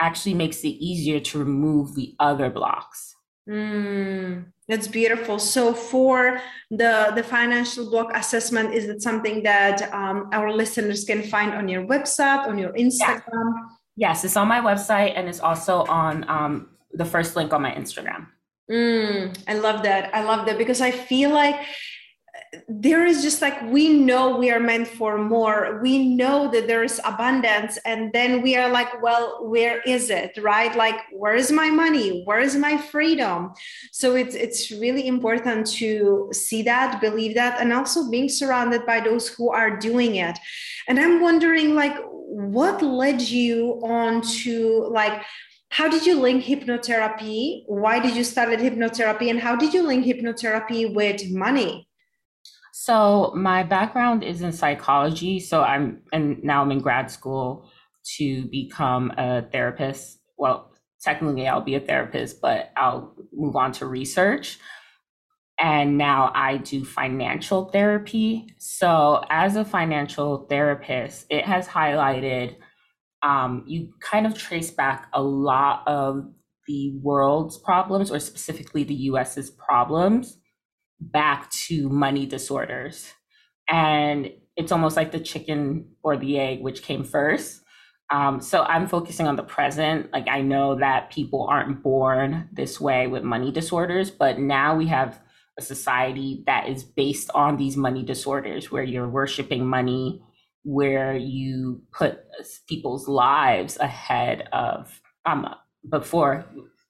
actually 0.00 0.34
makes 0.34 0.64
it 0.64 0.68
easier 0.68 1.20
to 1.20 1.38
remove 1.38 1.94
the 1.94 2.14
other 2.18 2.50
blocks. 2.50 3.13
Mm, 3.48 4.46
that's 4.68 4.88
beautiful. 4.88 5.38
So 5.38 5.74
for 5.74 6.40
the 6.70 7.12
the 7.14 7.22
financial 7.22 7.90
block 7.90 8.10
assessment, 8.14 8.72
is 8.72 8.84
it 8.86 9.02
something 9.02 9.42
that 9.42 9.92
um, 9.92 10.30
our 10.32 10.50
listeners 10.50 11.04
can 11.04 11.22
find 11.22 11.52
on 11.52 11.68
your 11.68 11.86
website, 11.86 12.48
on 12.48 12.56
your 12.58 12.72
Instagram? 12.72 13.22
Yeah. 13.28 13.68
Yes, 13.96 14.24
it's 14.24 14.36
on 14.36 14.48
my 14.48 14.60
website 14.60 15.12
and 15.14 15.28
it's 15.28 15.40
also 15.40 15.84
on 15.84 16.28
um, 16.28 16.70
the 16.92 17.04
first 17.04 17.36
link 17.36 17.52
on 17.52 17.62
my 17.62 17.72
Instagram. 17.72 18.26
Mm, 18.70 19.36
I 19.46 19.54
love 19.54 19.82
that. 19.82 20.14
I 20.14 20.24
love 20.24 20.46
that 20.46 20.56
because 20.56 20.80
I 20.80 20.90
feel 20.90 21.30
like 21.30 21.56
there 22.68 23.06
is 23.06 23.22
just 23.22 23.40
like 23.42 23.60
we 23.70 23.88
know 23.88 24.36
we 24.36 24.50
are 24.50 24.60
meant 24.60 24.88
for 24.88 25.18
more. 25.18 25.80
We 25.82 26.14
know 26.14 26.50
that 26.50 26.66
there 26.66 26.82
is 26.82 27.00
abundance 27.04 27.78
and 27.84 28.12
then 28.12 28.42
we 28.42 28.56
are 28.56 28.68
like 28.68 29.02
well 29.02 29.48
where 29.48 29.80
is 29.82 30.10
it 30.10 30.38
right? 30.42 30.74
Like 30.76 31.00
where 31.12 31.34
is 31.34 31.50
my 31.50 31.70
money? 31.70 32.22
Where 32.24 32.40
is 32.40 32.56
my 32.56 32.76
freedom? 32.76 33.52
So 33.92 34.14
it's 34.14 34.34
it's 34.34 34.70
really 34.70 35.06
important 35.06 35.66
to 35.78 36.30
see 36.32 36.62
that 36.62 37.00
believe 37.00 37.34
that 37.34 37.60
and 37.60 37.72
also 37.72 38.10
being 38.10 38.28
surrounded 38.28 38.86
by 38.86 39.00
those 39.00 39.28
who 39.28 39.50
are 39.50 39.76
doing 39.76 40.16
it. 40.16 40.38
And 40.86 41.00
i'm 41.00 41.20
wondering 41.22 41.74
like 41.74 41.96
what 42.04 42.82
led 42.82 43.20
you 43.20 43.80
on 43.82 44.20
to 44.20 44.86
like 44.90 45.22
how 45.70 45.88
did 45.88 46.06
you 46.06 46.20
link 46.20 46.44
hypnotherapy? 46.44 47.64
Why 47.66 47.98
did 47.98 48.14
you 48.14 48.22
start 48.22 48.50
hypnotherapy? 48.50 49.28
And 49.28 49.40
how 49.40 49.56
did 49.56 49.74
you 49.74 49.82
link 49.82 50.06
hypnotherapy 50.06 50.94
with 50.94 51.28
money 51.32 51.88
so 52.84 53.32
my 53.34 53.62
background 53.62 54.22
is 54.22 54.42
in 54.42 54.52
psychology. 54.52 55.40
So 55.40 55.62
I'm 55.62 56.02
and 56.12 56.44
now 56.44 56.60
I'm 56.60 56.70
in 56.70 56.80
grad 56.80 57.10
school 57.10 57.70
to 58.16 58.44
become 58.48 59.10
a 59.16 59.40
therapist. 59.50 60.18
Well, 60.36 60.70
technically 61.00 61.48
I'll 61.48 61.62
be 61.62 61.76
a 61.76 61.80
therapist, 61.80 62.42
but 62.42 62.72
I'll 62.76 63.16
move 63.32 63.56
on 63.56 63.72
to 63.72 63.86
research. 63.86 64.58
And 65.58 65.96
now 65.96 66.30
I 66.34 66.58
do 66.58 66.84
financial 66.84 67.70
therapy. 67.70 68.48
So 68.58 69.24
as 69.30 69.56
a 69.56 69.64
financial 69.64 70.46
therapist, 70.50 71.24
it 71.30 71.46
has 71.46 71.66
highlighted 71.66 72.56
um, 73.22 73.64
you 73.66 73.94
kind 74.02 74.26
of 74.26 74.36
trace 74.36 74.70
back 74.70 75.08
a 75.14 75.22
lot 75.22 75.84
of 75.86 76.26
the 76.66 76.98
world's 77.00 77.56
problems, 77.56 78.10
or 78.10 78.18
specifically 78.18 78.84
the 78.84 78.94
US's 78.94 79.50
problems, 79.50 80.36
back 81.00 81.50
to 81.50 81.88
money 81.88 82.26
disorders. 82.26 83.12
And 83.68 84.30
it's 84.56 84.72
almost 84.72 84.96
like 84.96 85.12
the 85.12 85.20
chicken 85.20 85.88
or 86.02 86.16
the 86.16 86.38
egg, 86.38 86.60
which 86.62 86.82
came 86.82 87.04
first. 87.04 87.60
Um, 88.10 88.40
so 88.40 88.62
I'm 88.62 88.86
focusing 88.86 89.26
on 89.26 89.36
the 89.36 89.42
present. 89.42 90.12
Like 90.12 90.28
I 90.28 90.42
know 90.42 90.76
that 90.76 91.10
people 91.10 91.46
aren't 91.50 91.82
born 91.82 92.48
this 92.52 92.80
way 92.80 93.06
with 93.06 93.22
money 93.22 93.50
disorders, 93.50 94.10
but 94.10 94.38
now 94.38 94.76
we 94.76 94.86
have 94.88 95.20
a 95.58 95.62
society 95.62 96.42
that 96.46 96.68
is 96.68 96.84
based 96.84 97.30
on 97.34 97.56
these 97.56 97.76
money 97.76 98.02
disorders 98.02 98.70
where 98.70 98.82
you're 98.82 99.08
worshiping 99.08 99.66
money, 99.66 100.22
where 100.62 101.16
you 101.16 101.82
put 101.92 102.20
people's 102.68 103.08
lives 103.08 103.76
ahead 103.78 104.48
of 104.52 105.00
um 105.26 105.54
before 105.88 106.44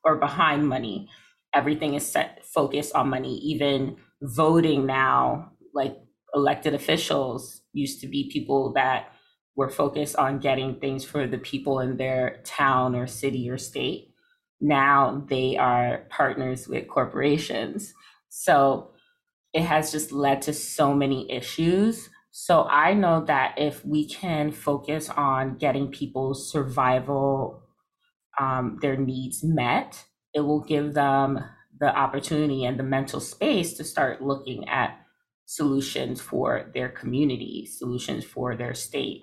or 0.05 0.17
behind 0.17 0.69
money. 0.69 1.09
Everything 1.55 1.95
is 1.95 2.11
set 2.11 2.45
focused 2.45 2.95
on 2.95 3.11
money, 3.11 3.37
even 3.39 3.97
voting 4.23 4.87
now, 4.87 5.53
like 5.73 5.97
elected 6.35 6.75
officials 6.75 7.63
used 7.73 8.01
to 8.01 8.09
be 8.09 8.31
people 8.31 8.73
that 8.73 9.13
were 9.57 9.71
focused 9.71 10.17
on 10.17 10.41
getting 10.41 10.81
things 10.81 11.05
for 11.05 11.27
the 11.27 11.39
people 11.39 11.79
in 11.81 11.97
their 11.97 12.41
town 12.45 12.95
or 12.95 13.07
city 13.07 13.49
or 13.49 13.59
state. 13.59 14.13
Now 14.61 15.25
they 15.29 15.57
are 15.57 16.07
partners 16.11 16.67
with 16.67 16.89
corporations. 16.89 17.95
So 18.29 18.91
it 19.53 19.63
has 19.63 19.93
just 19.93 20.11
led 20.11 20.43
to 20.43 20.53
so 20.53 20.93
many 20.93 21.31
issues. 21.31 22.11
So 22.33 22.65
I 22.65 22.95
know 22.95 23.25
that 23.27 23.55
if 23.57 23.85
we 23.85 24.09
can 24.09 24.51
focus 24.51 25.09
on 25.09 25.57
getting 25.57 25.93
people's 25.93 26.51
survival, 26.51 27.63
um, 28.41 28.79
their 28.83 28.97
needs 28.97 29.45
met, 29.45 30.05
it 30.35 30.41
will 30.41 30.63
give 30.65 30.95
them 30.95 31.39
the 31.79 31.87
opportunity 31.87 32.65
and 32.65 32.79
the 32.79 32.85
mental 32.85 33.21
space 33.21 33.75
to 33.75 33.85
start 33.85 34.23
looking 34.23 34.69
at 34.69 34.99
solutions 35.47 36.21
for 36.21 36.71
their 36.75 36.89
community, 36.89 37.67
solutions 37.67 38.25
for 38.25 38.57
their 38.57 38.75
state 38.75 39.23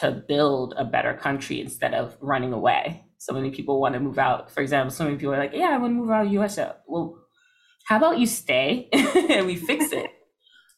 to 0.00 0.22
build 0.28 0.74
a 0.76 0.84
better 0.84 1.14
country 1.14 1.60
instead 1.60 1.94
of 1.94 2.16
running 2.20 2.52
away. 2.52 3.04
So 3.18 3.32
many 3.32 3.50
people 3.50 3.80
want 3.80 3.94
to 3.94 4.00
move 4.00 4.18
out. 4.18 4.50
For 4.50 4.60
example, 4.60 4.90
so 4.90 5.04
many 5.04 5.16
people 5.16 5.34
are 5.34 5.38
like, 5.38 5.54
yeah, 5.54 5.70
I 5.72 5.78
want 5.78 5.92
to 5.92 6.00
move 6.00 6.10
out 6.10 6.26
of 6.26 6.32
the 6.32 6.38
US. 6.38 6.58
Well, 6.86 7.18
how 7.86 7.96
about 7.96 8.18
you 8.18 8.26
stay 8.26 8.88
and 8.92 9.46
we 9.46 9.56
fix 9.56 9.92
it? 9.92 10.10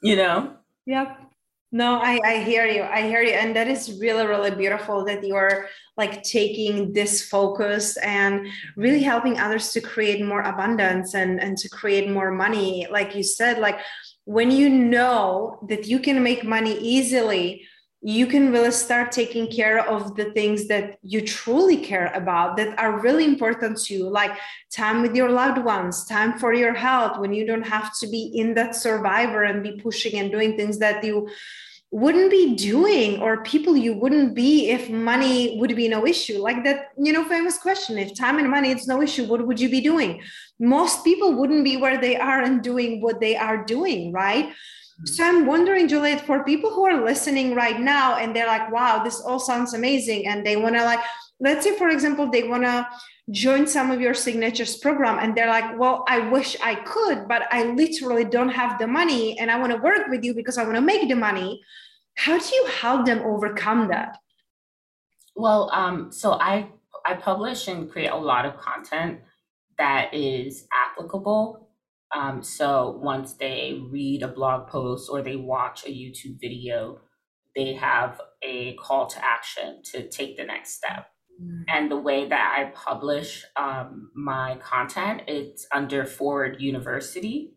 You 0.03 0.17
know? 0.17 0.57
Yep. 0.87 1.28
No, 1.71 1.99
I, 1.99 2.19
I 2.25 2.43
hear 2.45 2.67
you. 2.67 2.83
I 2.83 3.03
hear 3.03 3.21
you. 3.23 3.33
And 3.33 3.55
that 3.55 3.69
is 3.69 3.99
really, 4.01 4.27
really 4.27 4.51
beautiful 4.51 5.05
that 5.05 5.23
you're 5.23 5.69
like 5.99 6.23
taking 6.23 6.95
this 6.95 7.29
focus 7.29 7.99
and 7.99 8.47
really 8.77 9.03
helping 9.03 9.39
others 9.39 9.73
to 9.73 9.83
create 9.83 10.25
more 10.25 10.41
abundance 10.41 11.15
and, 11.15 11.39
and 11.41 11.59
to 11.59 11.69
create 11.69 12.09
more 12.11 12.31
money. 12.31 12.87
Like 12.91 13.15
you 13.15 13.23
said, 13.23 13.59
like 13.59 13.81
when 14.25 14.51
you 14.51 14.71
know 14.71 15.59
that 15.69 15.87
you 15.87 15.99
can 15.99 16.23
make 16.23 16.43
money 16.43 16.79
easily, 16.79 17.67
you 18.01 18.27
can 18.27 18.53
really 18.53 18.71
start 18.71 19.11
taking 19.11 19.51
care 19.51 19.81
of 19.89 20.15
the 20.15 20.27
things 20.33 20.69
that 20.69 20.99
you 21.03 21.21
truly 21.21 21.77
care 21.77 22.13
about 22.15 22.57
that 22.57 22.79
are 22.79 23.01
really 23.01 23.25
important 23.25 23.77
to 23.77 23.95
you 23.95 24.09
like 24.09 24.31
time 24.71 25.03
with 25.03 25.17
your 25.17 25.31
loved 25.31 25.59
ones 25.65 26.05
time 26.05 26.39
for 26.39 26.55
your 26.55 26.73
health 26.73 27.19
when 27.19 27.33
you 27.33 27.45
don't 27.45 27.67
have 27.67 27.91
to 27.99 28.07
be 28.07 28.31
in 28.35 28.55
that 28.55 28.77
survivor 28.77 29.43
and 29.43 29.65
be 29.65 29.81
pushing 29.81 30.15
and 30.21 30.31
doing 30.31 30.57
things 30.57 30.79
that 30.79 31.03
you 31.03 31.29
wouldn't 31.91 32.31
be 32.31 32.55
doing 32.55 33.21
or 33.21 33.43
people 33.43 33.75
you 33.75 33.95
wouldn't 33.95 34.35
be 34.35 34.69
if 34.69 34.91
money 34.91 35.59
would 35.59 35.75
be 35.75 35.89
no 35.89 36.07
issue. 36.07 36.39
Like 36.39 36.63
that 36.65 36.89
you 36.99 37.13
know 37.13 37.25
famous 37.25 37.57
question 37.59 37.99
if 37.99 38.15
time 38.15 38.39
and 38.39 38.51
money 38.51 38.71
is 38.71 38.87
no 38.87 39.01
issue 39.01 39.25
what 39.25 39.47
would 39.47 39.59
you 39.59 39.71
be 39.71 39.81
doing? 39.81 40.21
Most 40.61 41.03
people 41.03 41.33
wouldn't 41.33 41.65
be 41.65 41.77
where 41.77 41.99
they 41.99 42.17
are 42.17 42.43
and 42.43 42.63
doing 42.63 43.01
what 43.01 43.21
they 43.21 43.37
are 43.37 43.65
doing 43.65 44.13
right 44.13 44.53
so 45.05 45.25
I'm 45.25 45.47
wondering, 45.47 45.87
Juliet, 45.87 46.27
for 46.27 46.43
people 46.43 46.71
who 46.71 46.85
are 46.85 47.05
listening 47.05 47.55
right 47.55 47.81
now 47.81 48.17
and 48.17 48.35
they're 48.35 48.49
like, 48.49 48.71
wow, 48.73 49.03
this 49.05 49.21
all 49.21 49.39
sounds 49.39 49.73
amazing. 49.73 50.27
And 50.27 50.45
they 50.45 50.57
want 50.57 50.75
to 50.75 50.85
like, 50.85 51.01
let's 51.39 51.65
say, 51.65 51.77
for 51.77 51.89
example, 51.89 52.31
they 52.31 52.43
want 52.43 52.65
to 52.65 52.87
join 53.31 53.67
some 53.67 53.93
of 53.93 54.01
your 54.01 54.15
signatures 54.15 54.77
program 54.77 55.19
and 55.21 55.37
they're 55.37 55.49
like, 55.49 55.79
well, 55.79 56.05
I 56.09 56.29
wish 56.31 56.57
I 56.63 56.75
could, 56.77 57.29
but 57.29 57.43
I 57.53 57.65
literally 57.65 58.25
don't 58.25 58.49
have 58.49 58.79
the 58.79 58.89
money 58.89 59.39
and 59.39 59.51
I 59.51 59.59
want 59.59 59.73
to 59.73 59.79
work 59.79 60.09
with 60.09 60.25
you 60.25 60.35
because 60.35 60.59
I 60.59 60.65
want 60.65 60.75
to 60.75 60.81
make 60.81 61.09
the 61.09 61.15
money. 61.15 61.63
How 62.17 62.37
do 62.37 62.55
you 62.55 62.67
help 62.67 63.07
them 63.07 63.21
overcome 63.21 63.89
that? 63.89 64.19
Well, 65.37 65.71
um, 65.73 66.11
so 66.11 66.33
I 66.33 66.71
I 67.07 67.15
publish 67.15 67.69
and 67.69 67.89
create 67.89 68.11
a 68.11 68.17
lot 68.17 68.45
of 68.45 68.59
content 68.59 69.21
that 69.79 70.13
is 70.13 70.67
applicable 70.73 71.68
um, 72.15 72.43
so 72.43 72.99
once 73.03 73.35
they 73.35 73.81
read 73.91 74.23
a 74.23 74.29
blog 74.29 74.69
post 74.69 75.11
or 75.11 75.23
they 75.23 75.37
watch 75.37 75.85
a 75.85 75.91
YouTube 75.91 76.41
video, 76.41 77.01
they 77.55 77.75
have 77.75 78.21
a 78.43 78.75
call 78.75 79.07
to 79.09 79.25
action 79.25 79.83
to 79.93 80.09
take 80.09 80.37
the 80.37 80.45
next 80.45 80.75
step. 80.75 81.09
Mm. 81.43 81.65
And 81.69 81.91
the 81.91 81.99
way 81.99 82.29
that 82.29 82.57
I 82.59 82.71
publish 82.71 83.45
um, 83.57 84.11
my 84.15 84.57
content, 84.63 85.23
it's 85.27 85.67
under 85.73 86.05
Forward 86.05 86.61
University. 86.61 87.55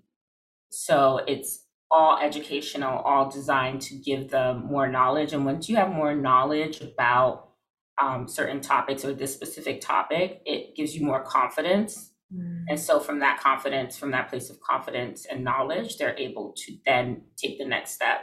So 0.70 1.22
it's 1.28 1.66
all 1.90 2.18
educational, 2.18 3.00
all 3.00 3.30
designed 3.30 3.82
to 3.82 3.96
give 3.96 4.32
them 4.32 4.66
more 4.66 4.88
knowledge. 4.88 5.34
And 5.34 5.46
once 5.46 5.70
you 5.70 5.76
have 5.78 5.90
more 5.90 6.16
knowledge 6.16 6.82
about 6.82 7.50
um, 8.02 8.28
certain 8.28 8.62
topics 8.62 9.06
or 9.06 9.14
this 9.14 9.34
specific 9.34 9.82
topic, 9.82 10.42
it 10.46 10.76
gives 10.76 10.96
you 10.96 11.06
more 11.06 11.24
confidence 11.24 12.11
Mm. 12.34 12.66
And 12.70 12.80
so, 12.80 13.00
from 13.00 13.20
that 13.20 13.40
confidence, 13.40 13.98
from 13.98 14.12
that 14.12 14.30
place 14.30 14.50
of 14.50 14.60
confidence 14.62 15.26
and 15.26 15.44
knowledge, 15.44 15.98
they're 15.98 16.18
able 16.18 16.54
to 16.66 16.78
then 16.86 17.24
take 17.38 17.58
the 17.58 17.66
next 17.66 17.92
step, 17.92 18.22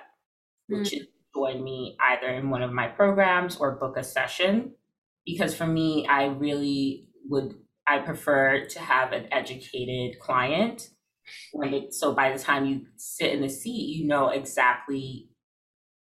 which 0.69 0.91
mm. 0.91 1.01
is 1.01 1.07
join 1.35 1.63
me 1.63 1.97
either 2.01 2.29
in 2.29 2.51
one 2.51 2.63
of 2.63 2.73
my 2.73 2.89
programs 2.89 3.57
or 3.57 3.77
book 3.77 3.97
a 3.97 4.05
session. 4.05 4.73
Because 5.27 5.55
for 5.55 5.67
me, 5.67 6.07
I 6.07 6.27
really 6.27 7.07
would, 7.29 7.55
I 7.87 7.99
prefer 7.99 8.65
to 8.65 8.81
have 8.81 9.13
an 9.13 9.27
educated 9.31 10.19
client. 10.21 10.89
When 11.53 11.75
it, 11.75 11.93
so 11.95 12.15
by 12.15 12.33
the 12.33 12.39
time 12.39 12.65
you 12.65 12.87
sit 12.97 13.33
in 13.33 13.43
the 13.43 13.49
seat, 13.49 13.95
you 13.95 14.07
know 14.07 14.31
exactly, 14.31 15.29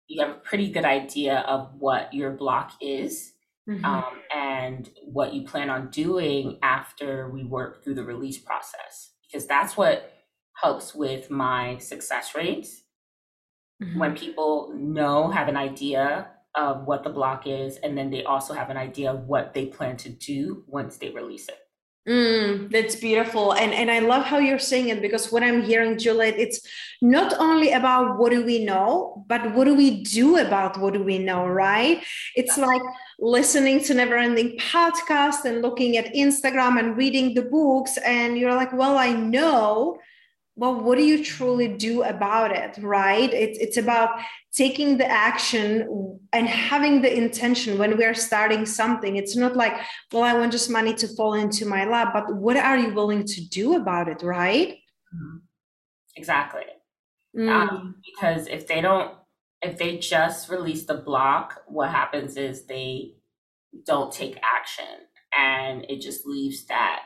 you 0.07 0.21
have 0.25 0.35
a 0.35 0.39
pretty 0.39 0.71
good 0.71 0.85
idea 0.85 1.39
of 1.47 1.69
what 1.77 2.13
your 2.13 2.31
block 2.31 2.73
is 2.81 3.32
mm-hmm. 3.69 3.85
um, 3.85 4.21
and 4.35 4.89
what 5.05 5.33
you 5.33 5.43
plan 5.43 5.69
on 5.69 5.89
doing 5.89 6.59
after 6.61 7.29
we 7.29 7.43
work 7.43 7.83
through 7.83 7.95
the 7.95 8.03
release 8.03 8.37
process, 8.37 9.11
because 9.25 9.47
that's 9.47 9.77
what 9.77 10.11
helps 10.61 10.93
with 10.93 11.29
my 11.29 11.77
success 11.77 12.35
rates. 12.35 12.83
Mm-hmm. 13.81 13.99
When 13.99 14.15
people 14.15 14.73
know, 14.75 15.29
have 15.31 15.47
an 15.47 15.57
idea 15.57 16.29
of 16.55 16.85
what 16.85 17.03
the 17.03 17.09
block 17.09 17.47
is, 17.47 17.77
and 17.77 17.97
then 17.97 18.11
they 18.11 18.23
also 18.23 18.53
have 18.53 18.69
an 18.69 18.77
idea 18.77 19.11
of 19.11 19.27
what 19.27 19.53
they 19.53 19.65
plan 19.65 19.97
to 19.97 20.09
do 20.09 20.63
once 20.67 20.97
they 20.97 21.09
release 21.09 21.49
it. 21.49 21.57
Mm, 22.07 22.69
that's 22.69 22.97
beautiful. 22.97 23.53
And 23.53 23.73
and 23.73 23.89
I 23.89 23.99
love 23.99 24.25
how 24.25 24.37
you're 24.37 24.59
saying 24.59 24.89
it 24.89 25.01
because 25.01 25.31
what 25.31 25.41
I'm 25.41 25.63
hearing, 25.63 25.97
Juliet, 25.97 26.35
it's 26.37 26.59
not 27.01 27.33
only 27.39 27.71
about 27.71 28.19
what 28.19 28.31
do 28.31 28.43
we 28.43 28.65
know, 28.65 29.23
but 29.29 29.53
what 29.53 29.63
do 29.65 29.73
we 29.73 30.03
do 30.03 30.35
about 30.37 30.77
what 30.81 30.93
do 30.93 31.01
we 31.01 31.17
know, 31.17 31.47
right? 31.47 32.03
It's 32.35 32.57
like 32.57 32.81
listening 33.19 33.81
to 33.85 33.93
never 33.93 34.17
ending 34.17 34.57
podcast 34.57 35.45
and 35.45 35.61
looking 35.61 35.95
at 35.95 36.13
Instagram 36.13 36.77
and 36.77 36.97
reading 36.97 37.35
the 37.35 37.43
books, 37.43 37.97
and 37.99 38.37
you're 38.37 38.53
like, 38.55 38.73
well, 38.73 38.97
I 38.97 39.13
know, 39.13 39.97
well 40.55 40.79
what 40.79 40.97
do 40.97 41.03
you 41.03 41.23
truly 41.23 41.67
do 41.67 42.03
about 42.03 42.55
it 42.55 42.77
right 42.81 43.33
it's 43.33 43.57
it's 43.59 43.77
about 43.77 44.19
taking 44.53 44.97
the 44.97 45.05
action 45.05 46.19
and 46.31 46.47
having 46.47 47.01
the 47.01 47.17
intention 47.17 47.77
when 47.77 47.97
we're 47.97 48.13
starting 48.13 48.65
something 48.65 49.15
it's 49.15 49.35
not 49.35 49.55
like 49.55 49.73
well 50.11 50.23
i 50.23 50.33
want 50.33 50.51
just 50.51 50.69
money 50.69 50.93
to 50.93 51.07
fall 51.15 51.33
into 51.33 51.65
my 51.65 51.85
lap 51.85 52.11
but 52.13 52.35
what 52.35 52.55
are 52.55 52.77
you 52.77 52.93
willing 52.93 53.23
to 53.23 53.47
do 53.49 53.75
about 53.75 54.07
it 54.07 54.21
right 54.21 54.77
mm-hmm. 55.13 55.37
exactly 56.15 56.65
mm. 57.35 57.49
um, 57.49 57.95
because 58.05 58.47
if 58.47 58.67
they 58.67 58.81
don't 58.81 59.15
if 59.61 59.77
they 59.77 59.97
just 59.97 60.49
release 60.49 60.85
the 60.85 60.97
block 60.97 61.61
what 61.67 61.89
happens 61.89 62.37
is 62.37 62.65
they 62.65 63.13
don't 63.85 64.11
take 64.11 64.39
action 64.43 64.85
and 65.35 65.83
it 65.89 65.99
just 65.99 66.27
leaves 66.27 66.65
that 66.65 67.01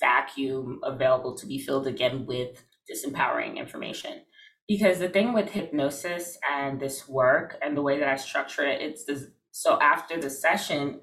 vacuum 0.00 0.80
available 0.82 1.36
to 1.36 1.46
be 1.46 1.58
filled 1.58 1.86
again 1.86 2.26
with 2.26 2.64
disempowering 2.90 3.56
information. 3.56 4.22
Because 4.68 4.98
the 4.98 5.08
thing 5.08 5.32
with 5.32 5.50
hypnosis 5.50 6.38
and 6.50 6.80
this 6.80 7.08
work 7.08 7.58
and 7.62 7.76
the 7.76 7.82
way 7.82 7.98
that 7.98 8.08
I 8.08 8.16
structure 8.16 8.64
it, 8.64 8.80
it's 8.80 9.04
this, 9.04 9.26
so 9.50 9.78
after 9.80 10.20
the 10.20 10.30
session, 10.30 11.00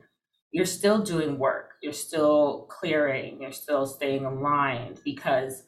you're 0.51 0.65
still 0.65 0.99
doing 0.99 1.37
work, 1.37 1.73
you're 1.83 1.93
still 1.93 2.67
clearing, 2.69 3.41
you're 3.41 3.51
still 3.51 3.85
staying 3.85 4.25
aligned 4.25 5.01
because 5.03 5.63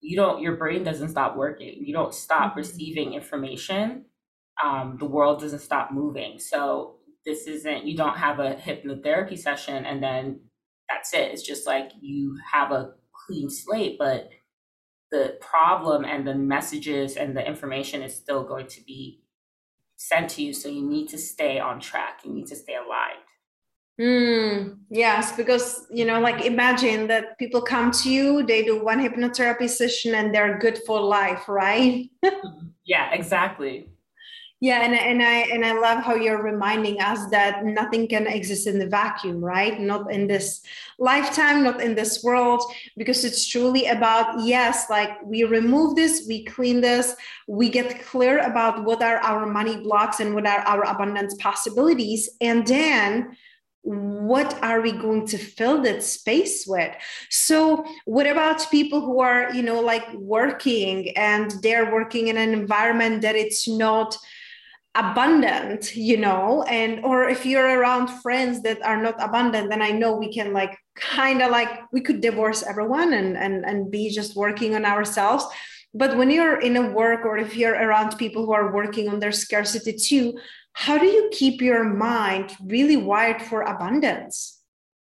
you 0.00 0.16
don't, 0.16 0.42
your 0.42 0.56
brain 0.56 0.82
doesn't 0.82 1.10
stop 1.10 1.36
working. 1.36 1.82
You 1.84 1.94
don't 1.94 2.14
stop 2.14 2.50
mm-hmm. 2.50 2.58
receiving 2.58 3.14
information. 3.14 4.06
Um, 4.62 4.96
the 4.98 5.06
world 5.06 5.40
doesn't 5.40 5.60
stop 5.60 5.92
moving. 5.92 6.38
So 6.38 6.96
this 7.24 7.46
isn't, 7.46 7.86
you 7.86 7.96
don't 7.96 8.16
have 8.16 8.40
a 8.40 8.54
hypnotherapy 8.54 9.38
session 9.38 9.84
and 9.86 10.02
then 10.02 10.40
that's 10.90 11.14
it. 11.14 11.32
It's 11.32 11.42
just 11.42 11.66
like 11.66 11.92
you 12.00 12.38
have 12.52 12.72
a 12.72 12.92
clean 13.26 13.50
slate, 13.50 13.96
but 13.98 14.30
the 15.10 15.36
problem 15.40 16.04
and 16.04 16.26
the 16.26 16.34
messages 16.34 17.16
and 17.16 17.36
the 17.36 17.46
information 17.46 18.02
is 18.02 18.14
still 18.14 18.44
going 18.44 18.66
to 18.68 18.82
be 18.84 19.20
sent 19.96 20.30
to 20.30 20.42
you. 20.42 20.52
So 20.52 20.68
you 20.68 20.88
need 20.88 21.08
to 21.08 21.18
stay 21.18 21.58
on 21.58 21.80
track. 21.80 22.20
You 22.24 22.32
need 22.32 22.46
to 22.46 22.56
stay 22.56 22.74
aligned. 22.74 23.18
Mm, 24.00 24.78
yes, 24.88 25.36
because 25.36 25.86
you 25.90 26.06
know, 26.06 26.20
like 26.20 26.46
imagine 26.46 27.06
that 27.08 27.38
people 27.38 27.60
come 27.60 27.90
to 27.90 28.10
you, 28.10 28.42
they 28.46 28.62
do 28.62 28.82
one 28.82 28.98
hypnotherapy 28.98 29.68
session, 29.68 30.14
and 30.14 30.34
they're 30.34 30.58
good 30.58 30.78
for 30.86 31.02
life, 31.02 31.46
right? 31.48 32.08
yeah, 32.86 33.12
exactly 33.12 33.89
yeah 34.60 34.82
and, 34.82 34.94
and 34.94 35.22
i 35.22 35.38
and 35.52 35.64
i 35.64 35.72
love 35.72 36.04
how 36.04 36.14
you're 36.14 36.42
reminding 36.42 37.00
us 37.00 37.28
that 37.30 37.64
nothing 37.64 38.06
can 38.06 38.26
exist 38.26 38.66
in 38.66 38.78
the 38.78 38.86
vacuum 38.86 39.42
right? 39.42 39.80
Not 39.80 40.12
in 40.12 40.26
this 40.26 40.62
lifetime 40.98 41.64
not 41.64 41.80
in 41.80 41.94
this 41.94 42.22
world 42.22 42.62
because 42.96 43.24
it's 43.24 43.48
truly 43.48 43.86
about 43.86 44.44
yes 44.44 44.90
like 44.90 45.10
we 45.24 45.44
remove 45.44 45.96
this 45.96 46.26
we 46.28 46.44
clean 46.44 46.80
this 46.80 47.16
we 47.48 47.70
get 47.70 48.02
clear 48.04 48.38
about 48.38 48.84
what 48.84 49.02
are 49.02 49.18
our 49.18 49.46
money 49.46 49.78
blocks 49.78 50.20
and 50.20 50.34
what 50.34 50.46
are 50.46 50.60
our 50.60 50.84
abundance 50.84 51.34
possibilities 51.34 52.28
and 52.40 52.66
then 52.66 53.36
what 53.82 54.62
are 54.62 54.80
we 54.82 54.92
going 54.92 55.26
to 55.26 55.38
fill 55.38 55.80
that 55.82 56.02
space 56.02 56.66
with? 56.66 56.94
So 57.30 57.84
what 58.04 58.26
about 58.26 58.70
people 58.70 59.00
who 59.00 59.20
are 59.20 59.52
you 59.54 59.62
know 59.62 59.80
like 59.80 60.12
working 60.14 61.16
and 61.16 61.50
they're 61.62 61.90
working 61.90 62.28
in 62.28 62.36
an 62.36 62.52
environment 62.52 63.22
that 63.22 63.36
it's 63.36 63.66
not 63.66 64.16
abundant 64.96 65.94
you 65.94 66.16
know 66.16 66.64
and 66.64 67.04
or 67.04 67.28
if 67.28 67.46
you're 67.46 67.78
around 67.78 68.08
friends 68.08 68.60
that 68.62 68.82
are 68.82 69.00
not 69.00 69.14
abundant 69.22 69.70
then 69.70 69.80
i 69.80 69.90
know 69.90 70.16
we 70.16 70.32
can 70.32 70.52
like 70.52 70.76
kind 71.00 71.42
of 71.42 71.50
like 71.50 71.68
we 71.92 72.00
could 72.00 72.20
divorce 72.20 72.62
everyone 72.62 73.12
and 73.12 73.36
and 73.36 73.64
and 73.64 73.90
be 73.90 74.10
just 74.10 74.36
working 74.36 74.74
on 74.74 74.84
ourselves. 74.84 75.46
But 75.92 76.16
when 76.16 76.30
you're 76.30 76.60
in 76.60 76.76
a 76.76 76.90
work 76.90 77.24
or 77.24 77.36
if 77.38 77.56
you're 77.56 77.74
around 77.74 78.16
people 78.16 78.46
who 78.46 78.52
are 78.52 78.72
working 78.72 79.08
on 79.08 79.18
their 79.18 79.32
scarcity 79.32 79.92
too 79.92 80.38
how 80.72 80.98
do 80.98 81.06
you 81.06 81.28
keep 81.32 81.60
your 81.60 81.82
mind 81.82 82.56
really 82.64 82.96
wired 82.96 83.42
for 83.42 83.62
abundance? 83.62 84.60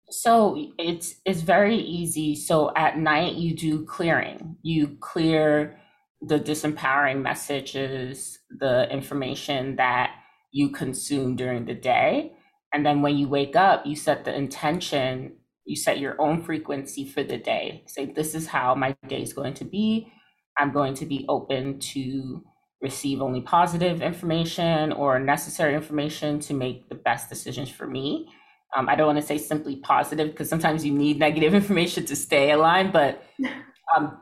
So 0.10 0.72
it's 0.80 1.16
it's 1.26 1.42
very 1.42 1.78
easy. 1.78 2.36
So 2.36 2.72
at 2.76 2.98
night 2.98 3.36
you 3.36 3.54
do 3.54 3.86
clearing. 3.86 4.58
You 4.64 4.98
clear 5.00 5.79
the 6.22 6.40
disempowering 6.40 7.22
messages, 7.22 8.40
the 8.50 8.92
information 8.92 9.76
that 9.78 10.12
you 10.52 10.70
consume 10.70 11.36
during 11.36 11.66
the 11.66 11.74
day. 11.74 12.34
And 12.74 12.86
then 12.86 13.02
when 13.02 13.18
you 13.18 13.28
wake 13.28 13.56
up, 13.56 13.86
you 13.86 13.96
set 13.96 14.26
the 14.26 14.36
intention, 14.36 15.38
you 15.66 15.76
set 15.76 16.00
your 16.00 16.20
own 16.20 16.42
frequency 16.42 17.06
for 17.06 17.24
the 17.24 17.38
day. 17.38 17.84
Say, 17.88 18.06
this 18.08 18.36
is 18.36 18.48
how 18.48 18.76
my 18.76 18.96
day 19.08 19.22
is 19.22 19.34
going 19.34 19.54
to 19.56 19.66
be. 19.66 20.12
I'm 20.58 20.72
going 20.72 20.94
to 20.96 21.06
be 21.06 21.26
open 21.30 21.80
to 21.80 22.44
receive 22.82 23.22
only 23.22 23.42
positive 23.42 24.02
information 24.02 24.92
or 24.94 25.20
necessary 25.20 25.76
information 25.76 26.40
to 26.40 26.54
make 26.54 26.90
the 26.90 26.96
best 26.96 27.30
decisions 27.30 27.70
for 27.70 27.88
me. 27.88 28.30
Um, 28.76 28.88
I 28.88 28.96
don't 28.96 29.08
want 29.08 29.20
to 29.20 29.26
say 29.26 29.38
simply 29.38 29.78
positive 29.78 30.32
because 30.32 30.50
sometimes 30.50 30.86
you 30.86 30.94
need 30.94 31.20
negative 31.20 31.54
information 31.62 32.06
to 32.06 32.16
stay 32.16 32.52
aligned, 32.52 32.94
but 32.94 33.24
um, 33.98 34.18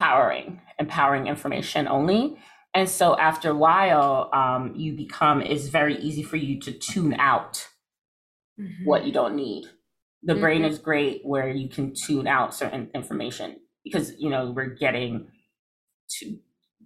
empowering 0.00 0.60
empowering 0.78 1.26
information 1.26 1.86
only. 1.86 2.38
And 2.72 2.88
so 2.88 3.16
after 3.18 3.50
a 3.50 3.54
while, 3.54 4.30
um, 4.32 4.74
you 4.74 4.94
become, 4.94 5.42
it's 5.42 5.68
very 5.68 5.98
easy 5.98 6.22
for 6.22 6.36
you 6.36 6.58
to 6.60 6.72
tune 6.72 7.14
out 7.14 7.68
mm-hmm. 8.58 8.84
what 8.84 9.04
you 9.04 9.12
don't 9.12 9.36
need. 9.36 9.66
The 10.22 10.32
mm-hmm. 10.32 10.42
brain 10.42 10.64
is 10.64 10.78
great 10.78 11.20
where 11.24 11.50
you 11.50 11.68
can 11.68 11.92
tune 11.94 12.26
out 12.26 12.54
certain 12.54 12.88
information 12.94 13.56
because, 13.84 14.14
you 14.18 14.30
know, 14.30 14.52
we're 14.52 14.74
getting 14.74 15.28
to 16.18 16.38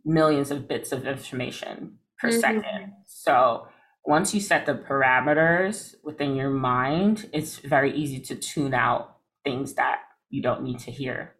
millions 0.04 0.50
of 0.50 0.66
bits 0.66 0.90
of 0.90 1.06
information 1.06 1.98
per 2.18 2.30
mm-hmm. 2.30 2.40
second. 2.40 2.92
So 3.06 3.68
once 4.04 4.34
you 4.34 4.40
set 4.40 4.66
the 4.66 4.74
parameters 4.74 5.94
within 6.02 6.34
your 6.34 6.50
mind, 6.50 7.28
it's 7.32 7.58
very 7.58 7.94
easy 7.94 8.20
to 8.20 8.34
tune 8.34 8.74
out 8.74 9.18
things 9.44 9.74
that 9.74 10.00
you 10.30 10.42
don't 10.42 10.62
need 10.62 10.78
to 10.80 10.90
hear. 10.90 11.34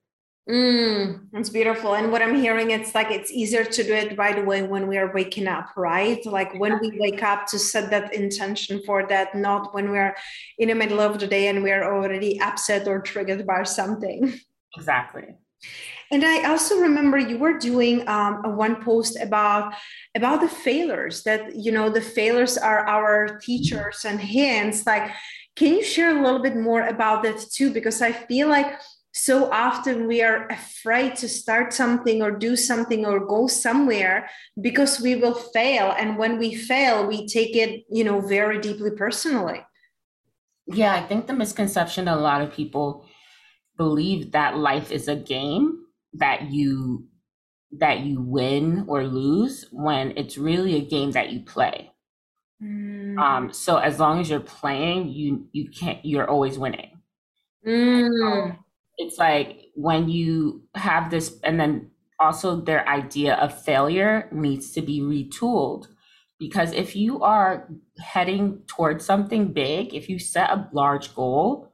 Mm, 0.48 1.28
it's 1.32 1.48
beautiful. 1.48 1.94
And 1.94 2.12
what 2.12 2.20
I'm 2.20 2.34
hearing, 2.34 2.70
it's 2.70 2.94
like 2.94 3.10
it's 3.10 3.32
easier 3.32 3.64
to 3.64 3.82
do 3.82 3.94
it 3.94 4.18
right 4.18 4.38
away 4.38 4.62
when 4.62 4.86
we 4.88 4.98
are 4.98 5.10
waking 5.12 5.46
up, 5.48 5.70
right? 5.74 6.24
Like 6.26 6.52
when 6.58 6.78
we 6.80 6.92
wake 6.98 7.22
up 7.22 7.46
to 7.46 7.58
set 7.58 7.90
that 7.90 8.12
intention 8.12 8.82
for 8.84 9.06
that, 9.08 9.34
not 9.34 9.74
when 9.74 9.90
we're 9.90 10.14
in 10.58 10.68
the 10.68 10.74
middle 10.74 11.00
of 11.00 11.18
the 11.18 11.26
day 11.26 11.48
and 11.48 11.62
we're 11.62 11.82
already 11.82 12.38
upset 12.40 12.86
or 12.86 13.00
triggered 13.00 13.46
by 13.46 13.62
something. 13.62 14.38
Exactly. 14.76 15.36
And 16.10 16.24
I 16.24 16.44
also 16.50 16.78
remember 16.78 17.18
you 17.18 17.38
were 17.38 17.58
doing 17.58 18.06
um, 18.08 18.42
a 18.44 18.50
one 18.50 18.82
post 18.82 19.16
about 19.20 19.74
about 20.14 20.40
the 20.40 20.48
failures 20.48 21.22
that 21.24 21.56
you 21.56 21.72
know 21.72 21.88
the 21.88 22.00
failures 22.00 22.58
are 22.58 22.86
our 22.86 23.38
teachers 23.38 24.04
and 24.04 24.20
hints. 24.20 24.86
Like, 24.86 25.10
can 25.56 25.74
you 25.74 25.82
share 25.82 26.16
a 26.16 26.22
little 26.22 26.40
bit 26.42 26.56
more 26.56 26.82
about 26.86 27.22
that 27.22 27.38
too? 27.52 27.72
Because 27.72 28.02
I 28.02 28.12
feel 28.12 28.48
like 28.48 28.78
so 29.16 29.48
often 29.52 30.08
we 30.08 30.22
are 30.22 30.48
afraid 30.48 31.14
to 31.14 31.28
start 31.28 31.72
something 31.72 32.20
or 32.20 32.32
do 32.32 32.56
something 32.56 33.06
or 33.06 33.24
go 33.24 33.46
somewhere 33.46 34.28
because 34.60 35.00
we 35.00 35.14
will 35.14 35.34
fail. 35.34 35.94
And 35.96 36.18
when 36.18 36.36
we 36.36 36.54
fail 36.54 37.06
we 37.06 37.26
take 37.28 37.54
it 37.54 37.84
you 37.88 38.02
know 38.02 38.20
very 38.20 38.60
deeply 38.60 38.90
personally. 38.90 39.64
Yeah 40.66 40.94
i 40.94 41.02
think 41.06 41.26
the 41.26 41.32
misconception 41.32 42.06
that 42.06 42.16
a 42.16 42.20
lot 42.20 42.42
of 42.42 42.52
people 42.52 43.06
believe 43.76 44.32
that 44.32 44.56
life 44.56 44.90
is 44.90 45.08
a 45.08 45.16
game 45.16 45.84
that 46.14 46.50
you 46.50 47.06
that 47.72 48.00
you 48.00 48.20
win 48.20 48.84
or 48.88 49.04
lose 49.04 49.66
when 49.70 50.12
it's 50.16 50.38
really 50.38 50.76
a 50.76 50.80
game 50.80 51.12
that 51.12 51.30
you 51.30 51.40
play. 51.40 51.92
Mm. 52.62 53.18
um 53.18 53.52
so 53.52 53.76
as 53.76 53.98
long 53.98 54.20
as 54.20 54.30
you're 54.30 54.40
playing 54.40 55.08
you 55.08 55.48
you 55.52 55.68
can't 55.68 56.04
you're 56.04 56.28
always 56.28 56.58
winning. 56.58 56.90
Mm 57.66 58.63
it's 58.96 59.18
like 59.18 59.66
when 59.74 60.08
you 60.08 60.62
have 60.74 61.10
this 61.10 61.38
and 61.42 61.58
then 61.58 61.90
also 62.20 62.60
their 62.60 62.88
idea 62.88 63.34
of 63.34 63.62
failure 63.62 64.28
needs 64.32 64.72
to 64.72 64.82
be 64.82 65.00
retooled. 65.00 65.88
Because 66.38 66.72
if 66.72 66.94
you 66.94 67.22
are 67.22 67.68
heading 67.98 68.62
towards 68.66 69.04
something 69.04 69.52
big 69.52 69.94
if 69.94 70.08
you 70.08 70.18
set 70.18 70.50
a 70.50 70.68
large 70.72 71.14
goal 71.14 71.72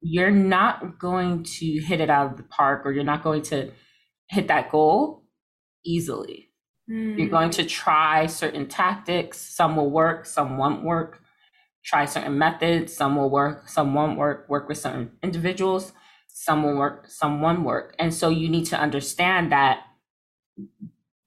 you're 0.00 0.30
not 0.30 0.98
going 0.98 1.42
to 1.42 1.66
hit 1.80 2.00
it 2.00 2.10
out 2.10 2.30
of 2.30 2.36
the 2.36 2.42
park 2.44 2.82
or 2.84 2.92
you're 2.92 3.04
not 3.04 3.22
going 3.22 3.42
to 3.42 3.70
hit 4.28 4.48
that 4.48 4.70
goal 4.70 5.24
easily. 5.84 6.50
Mm. 6.90 7.18
you're 7.18 7.28
going 7.28 7.50
to 7.50 7.64
try 7.64 8.26
certain 8.26 8.66
tactics. 8.66 9.38
Some 9.38 9.76
will 9.76 9.90
work 9.90 10.26
some 10.26 10.56
won't 10.56 10.84
work. 10.84 11.22
Try 11.84 12.04
certain 12.04 12.36
methods. 12.36 12.94
Some 12.94 13.16
will 13.16 13.30
work, 13.30 13.68
some 13.68 13.94
won't 13.94 14.18
work, 14.18 14.46
work 14.48 14.68
with 14.68 14.78
certain 14.78 15.12
individuals, 15.22 15.92
some 16.40 16.62
will 16.62 16.76
work, 16.76 17.06
someone 17.08 17.64
work. 17.64 17.96
And 17.98 18.14
so 18.14 18.28
you 18.28 18.48
need 18.48 18.66
to 18.66 18.78
understand 18.78 19.50
that 19.50 19.80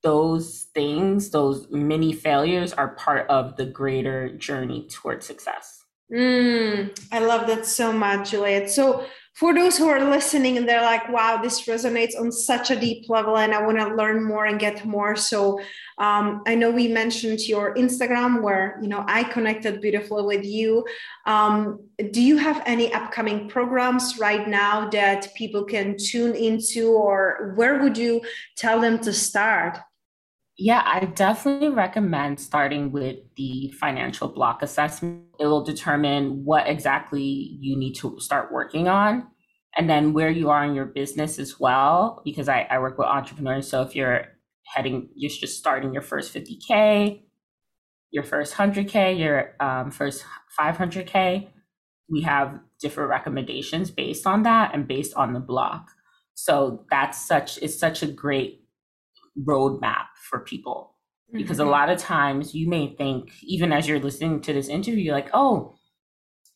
those 0.03 0.67
things, 0.73 1.31
those 1.31 1.69
mini 1.69 2.13
failures 2.13 2.71
are 2.71 2.95
part 2.95 3.29
of 3.29 3.57
the 3.57 3.65
greater 3.65 4.29
journey 4.37 4.87
towards 4.87 5.25
success. 5.25 5.83
Mm, 6.09 6.97
I 7.11 7.19
love 7.19 7.45
that 7.47 7.65
so 7.65 7.91
much, 7.91 8.31
Juliet. 8.31 8.69
So, 8.69 9.05
for 9.33 9.53
those 9.53 9.77
who 9.77 9.87
are 9.87 10.03
listening 10.03 10.57
and 10.57 10.67
they're 10.67 10.81
like, 10.81 11.07
wow, 11.09 11.41
this 11.41 11.65
resonates 11.65 12.19
on 12.19 12.31
such 12.31 12.69
a 12.69 12.79
deep 12.79 13.09
level 13.09 13.37
and 13.37 13.53
I 13.53 13.65
want 13.65 13.79
to 13.79 13.95
learn 13.95 14.23
more 14.23 14.45
and 14.45 14.59
get 14.59 14.85
more. 14.85 15.15
So, 15.15 15.59
um, 15.97 16.41
I 16.45 16.55
know 16.55 16.69
we 16.69 16.89
mentioned 16.89 17.47
your 17.47 17.73
Instagram 17.75 18.41
where, 18.41 18.77
you 18.81 18.89
know, 18.89 19.05
I 19.07 19.23
connected 19.23 19.79
beautifully 19.79 20.23
with 20.23 20.45
you. 20.45 20.85
Um, 21.25 21.79
do 22.11 22.21
you 22.21 22.37
have 22.37 22.61
any 22.65 22.93
upcoming 22.93 23.47
programs 23.47 24.19
right 24.19 24.47
now 24.47 24.89
that 24.89 25.33
people 25.35 25.63
can 25.63 25.95
tune 25.97 26.35
into 26.35 26.91
or 26.91 27.53
where 27.55 27.81
would 27.81 27.97
you 27.97 28.21
tell 28.57 28.81
them 28.81 28.99
to 28.99 29.13
start? 29.13 29.77
Yeah, 30.63 30.83
I 30.85 31.05
definitely 31.05 31.69
recommend 31.69 32.39
starting 32.39 32.91
with 32.91 33.17
the 33.35 33.73
financial 33.79 34.27
block 34.27 34.61
assessment. 34.61 35.23
It 35.39 35.47
will 35.47 35.63
determine 35.63 36.45
what 36.45 36.67
exactly 36.67 37.57
you 37.59 37.75
need 37.75 37.93
to 37.93 38.19
start 38.19 38.51
working 38.51 38.87
on 38.87 39.25
and 39.75 39.89
then 39.89 40.13
where 40.13 40.29
you 40.29 40.51
are 40.51 40.63
in 40.63 40.75
your 40.75 40.85
business 40.85 41.39
as 41.39 41.59
well. 41.59 42.21
Because 42.23 42.47
I, 42.47 42.67
I 42.69 42.77
work 42.77 42.99
with 42.99 43.07
entrepreneurs. 43.07 43.67
So 43.67 43.81
if 43.81 43.95
you're 43.95 44.25
heading, 44.67 45.09
you're 45.15 45.31
just 45.31 45.57
starting 45.57 45.93
your 45.93 46.03
first 46.03 46.31
50K, 46.31 47.23
your 48.11 48.23
first 48.23 48.53
100K, 48.53 49.17
your 49.17 49.55
um, 49.59 49.89
first 49.89 50.23
500K, 50.59 51.47
we 52.07 52.21
have 52.21 52.59
different 52.79 53.09
recommendations 53.09 53.89
based 53.89 54.27
on 54.27 54.43
that 54.43 54.75
and 54.75 54.87
based 54.87 55.15
on 55.15 55.33
the 55.33 55.39
block. 55.39 55.89
So 56.35 56.85
that's 56.91 57.27
such, 57.27 57.57
it's 57.63 57.79
such 57.79 58.03
a 58.03 58.07
great 58.07 58.60
roadmap 59.39 60.05
for 60.29 60.39
people 60.39 60.95
because 61.33 61.57
mm-hmm. 61.57 61.67
a 61.67 61.71
lot 61.71 61.89
of 61.89 61.97
times 61.97 62.53
you 62.53 62.67
may 62.67 62.93
think 62.95 63.31
even 63.43 63.71
as 63.71 63.87
you're 63.87 63.99
listening 63.99 64.41
to 64.41 64.53
this 64.53 64.67
interview 64.67 65.03
you're 65.03 65.15
like 65.15 65.29
oh 65.33 65.75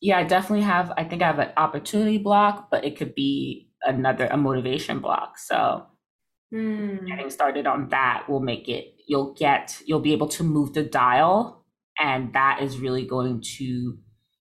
yeah 0.00 0.18
i 0.18 0.24
definitely 0.24 0.64
have 0.64 0.92
i 0.96 1.04
think 1.04 1.22
i 1.22 1.26
have 1.26 1.38
an 1.38 1.52
opportunity 1.56 2.18
block 2.18 2.68
but 2.70 2.84
it 2.84 2.96
could 2.96 3.14
be 3.14 3.70
another 3.82 4.26
a 4.26 4.36
motivation 4.36 4.98
block 4.98 5.38
so 5.38 5.86
mm. 6.52 7.06
getting 7.06 7.30
started 7.30 7.66
on 7.66 7.88
that 7.88 8.28
will 8.28 8.40
make 8.40 8.68
it 8.68 8.94
you'll 9.06 9.32
get 9.34 9.80
you'll 9.86 10.00
be 10.00 10.12
able 10.12 10.28
to 10.28 10.42
move 10.42 10.74
the 10.74 10.82
dial 10.82 11.64
and 11.98 12.32
that 12.34 12.60
is 12.62 12.78
really 12.78 13.06
going 13.06 13.40
to 13.40 13.96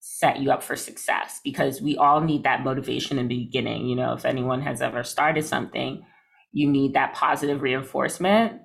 set 0.00 0.38
you 0.38 0.50
up 0.50 0.62
for 0.62 0.76
success 0.76 1.40
because 1.42 1.82
we 1.82 1.96
all 1.96 2.20
need 2.20 2.44
that 2.44 2.64
motivation 2.64 3.18
in 3.18 3.28
the 3.28 3.44
beginning 3.44 3.86
you 3.86 3.94
know 3.96 4.12
if 4.12 4.24
anyone 4.24 4.62
has 4.62 4.80
ever 4.80 5.02
started 5.02 5.44
something 5.44 6.04
you 6.52 6.68
need 6.68 6.94
that 6.94 7.14
positive 7.14 7.62
reinforcement 7.62 8.62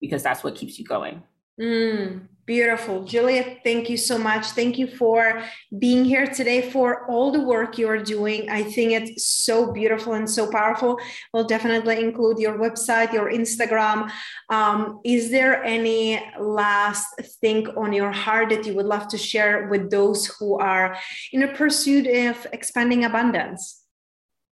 because 0.00 0.22
that's 0.22 0.42
what 0.42 0.54
keeps 0.54 0.78
you 0.78 0.84
going. 0.84 1.22
Mm, 1.60 2.28
beautiful. 2.46 3.04
Juliet, 3.04 3.60
thank 3.62 3.90
you 3.90 3.96
so 3.96 4.16
much. 4.16 4.46
Thank 4.46 4.78
you 4.78 4.86
for 4.86 5.44
being 5.78 6.04
here 6.04 6.26
today, 6.26 6.70
for 6.70 7.06
all 7.08 7.30
the 7.30 7.40
work 7.40 7.78
you're 7.78 8.02
doing. 8.02 8.48
I 8.48 8.62
think 8.62 8.92
it's 8.92 9.26
so 9.26 9.70
beautiful 9.70 10.14
and 10.14 10.28
so 10.28 10.50
powerful. 10.50 10.98
We'll 11.32 11.44
definitely 11.44 12.00
include 12.00 12.38
your 12.38 12.58
website, 12.58 13.12
your 13.12 13.30
Instagram. 13.30 14.10
Um, 14.48 15.00
is 15.04 15.30
there 15.30 15.62
any 15.62 16.24
last 16.40 17.06
thing 17.40 17.68
on 17.76 17.92
your 17.92 18.12
heart 18.12 18.48
that 18.48 18.66
you 18.66 18.74
would 18.74 18.86
love 18.86 19.08
to 19.08 19.18
share 19.18 19.68
with 19.68 19.90
those 19.90 20.26
who 20.26 20.58
are 20.58 20.96
in 21.32 21.42
a 21.42 21.54
pursuit 21.54 22.06
of 22.06 22.46
expanding 22.52 23.04
abundance? 23.04 23.82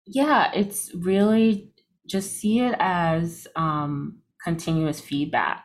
Yeah, 0.06 0.50
it's 0.52 0.90
really 0.94 1.69
just 2.10 2.38
see 2.38 2.60
it 2.60 2.74
as 2.78 3.46
um, 3.56 4.18
continuous 4.42 5.00
feedback. 5.00 5.64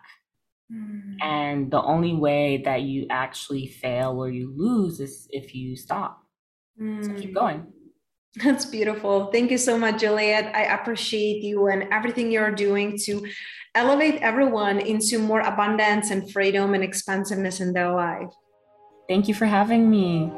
Mm. 0.71 1.17
And 1.21 1.71
the 1.71 1.81
only 1.81 2.13
way 2.13 2.61
that 2.65 2.81
you 2.83 3.07
actually 3.09 3.67
fail 3.67 4.19
or 4.19 4.29
you 4.29 4.53
lose 4.55 4.99
is 4.99 5.27
if 5.31 5.55
you 5.55 5.75
stop. 5.75 6.21
Mm. 6.81 7.05
So 7.05 7.13
keep 7.21 7.31
mm. 7.31 7.35
going. 7.35 7.67
That's 8.43 8.65
beautiful. 8.65 9.31
Thank 9.31 9.51
you 9.51 9.57
so 9.57 9.77
much, 9.77 10.01
Juliet. 10.01 10.53
I 10.55 10.63
appreciate 10.75 11.41
you 11.41 11.67
and 11.67 11.87
everything 11.91 12.31
you're 12.31 12.51
doing 12.51 12.97
to 13.05 13.25
elevate 13.75 14.21
everyone 14.21 14.79
into 14.79 15.19
more 15.19 15.41
abundance 15.41 16.11
and 16.11 16.29
freedom 16.31 16.73
and 16.73 16.83
expansiveness 16.83 17.61
in 17.61 17.73
their 17.73 17.93
life. 17.93 18.29
Thank 19.07 19.27
you 19.27 19.33
for 19.33 19.45
having 19.45 19.89
me. 19.89 20.31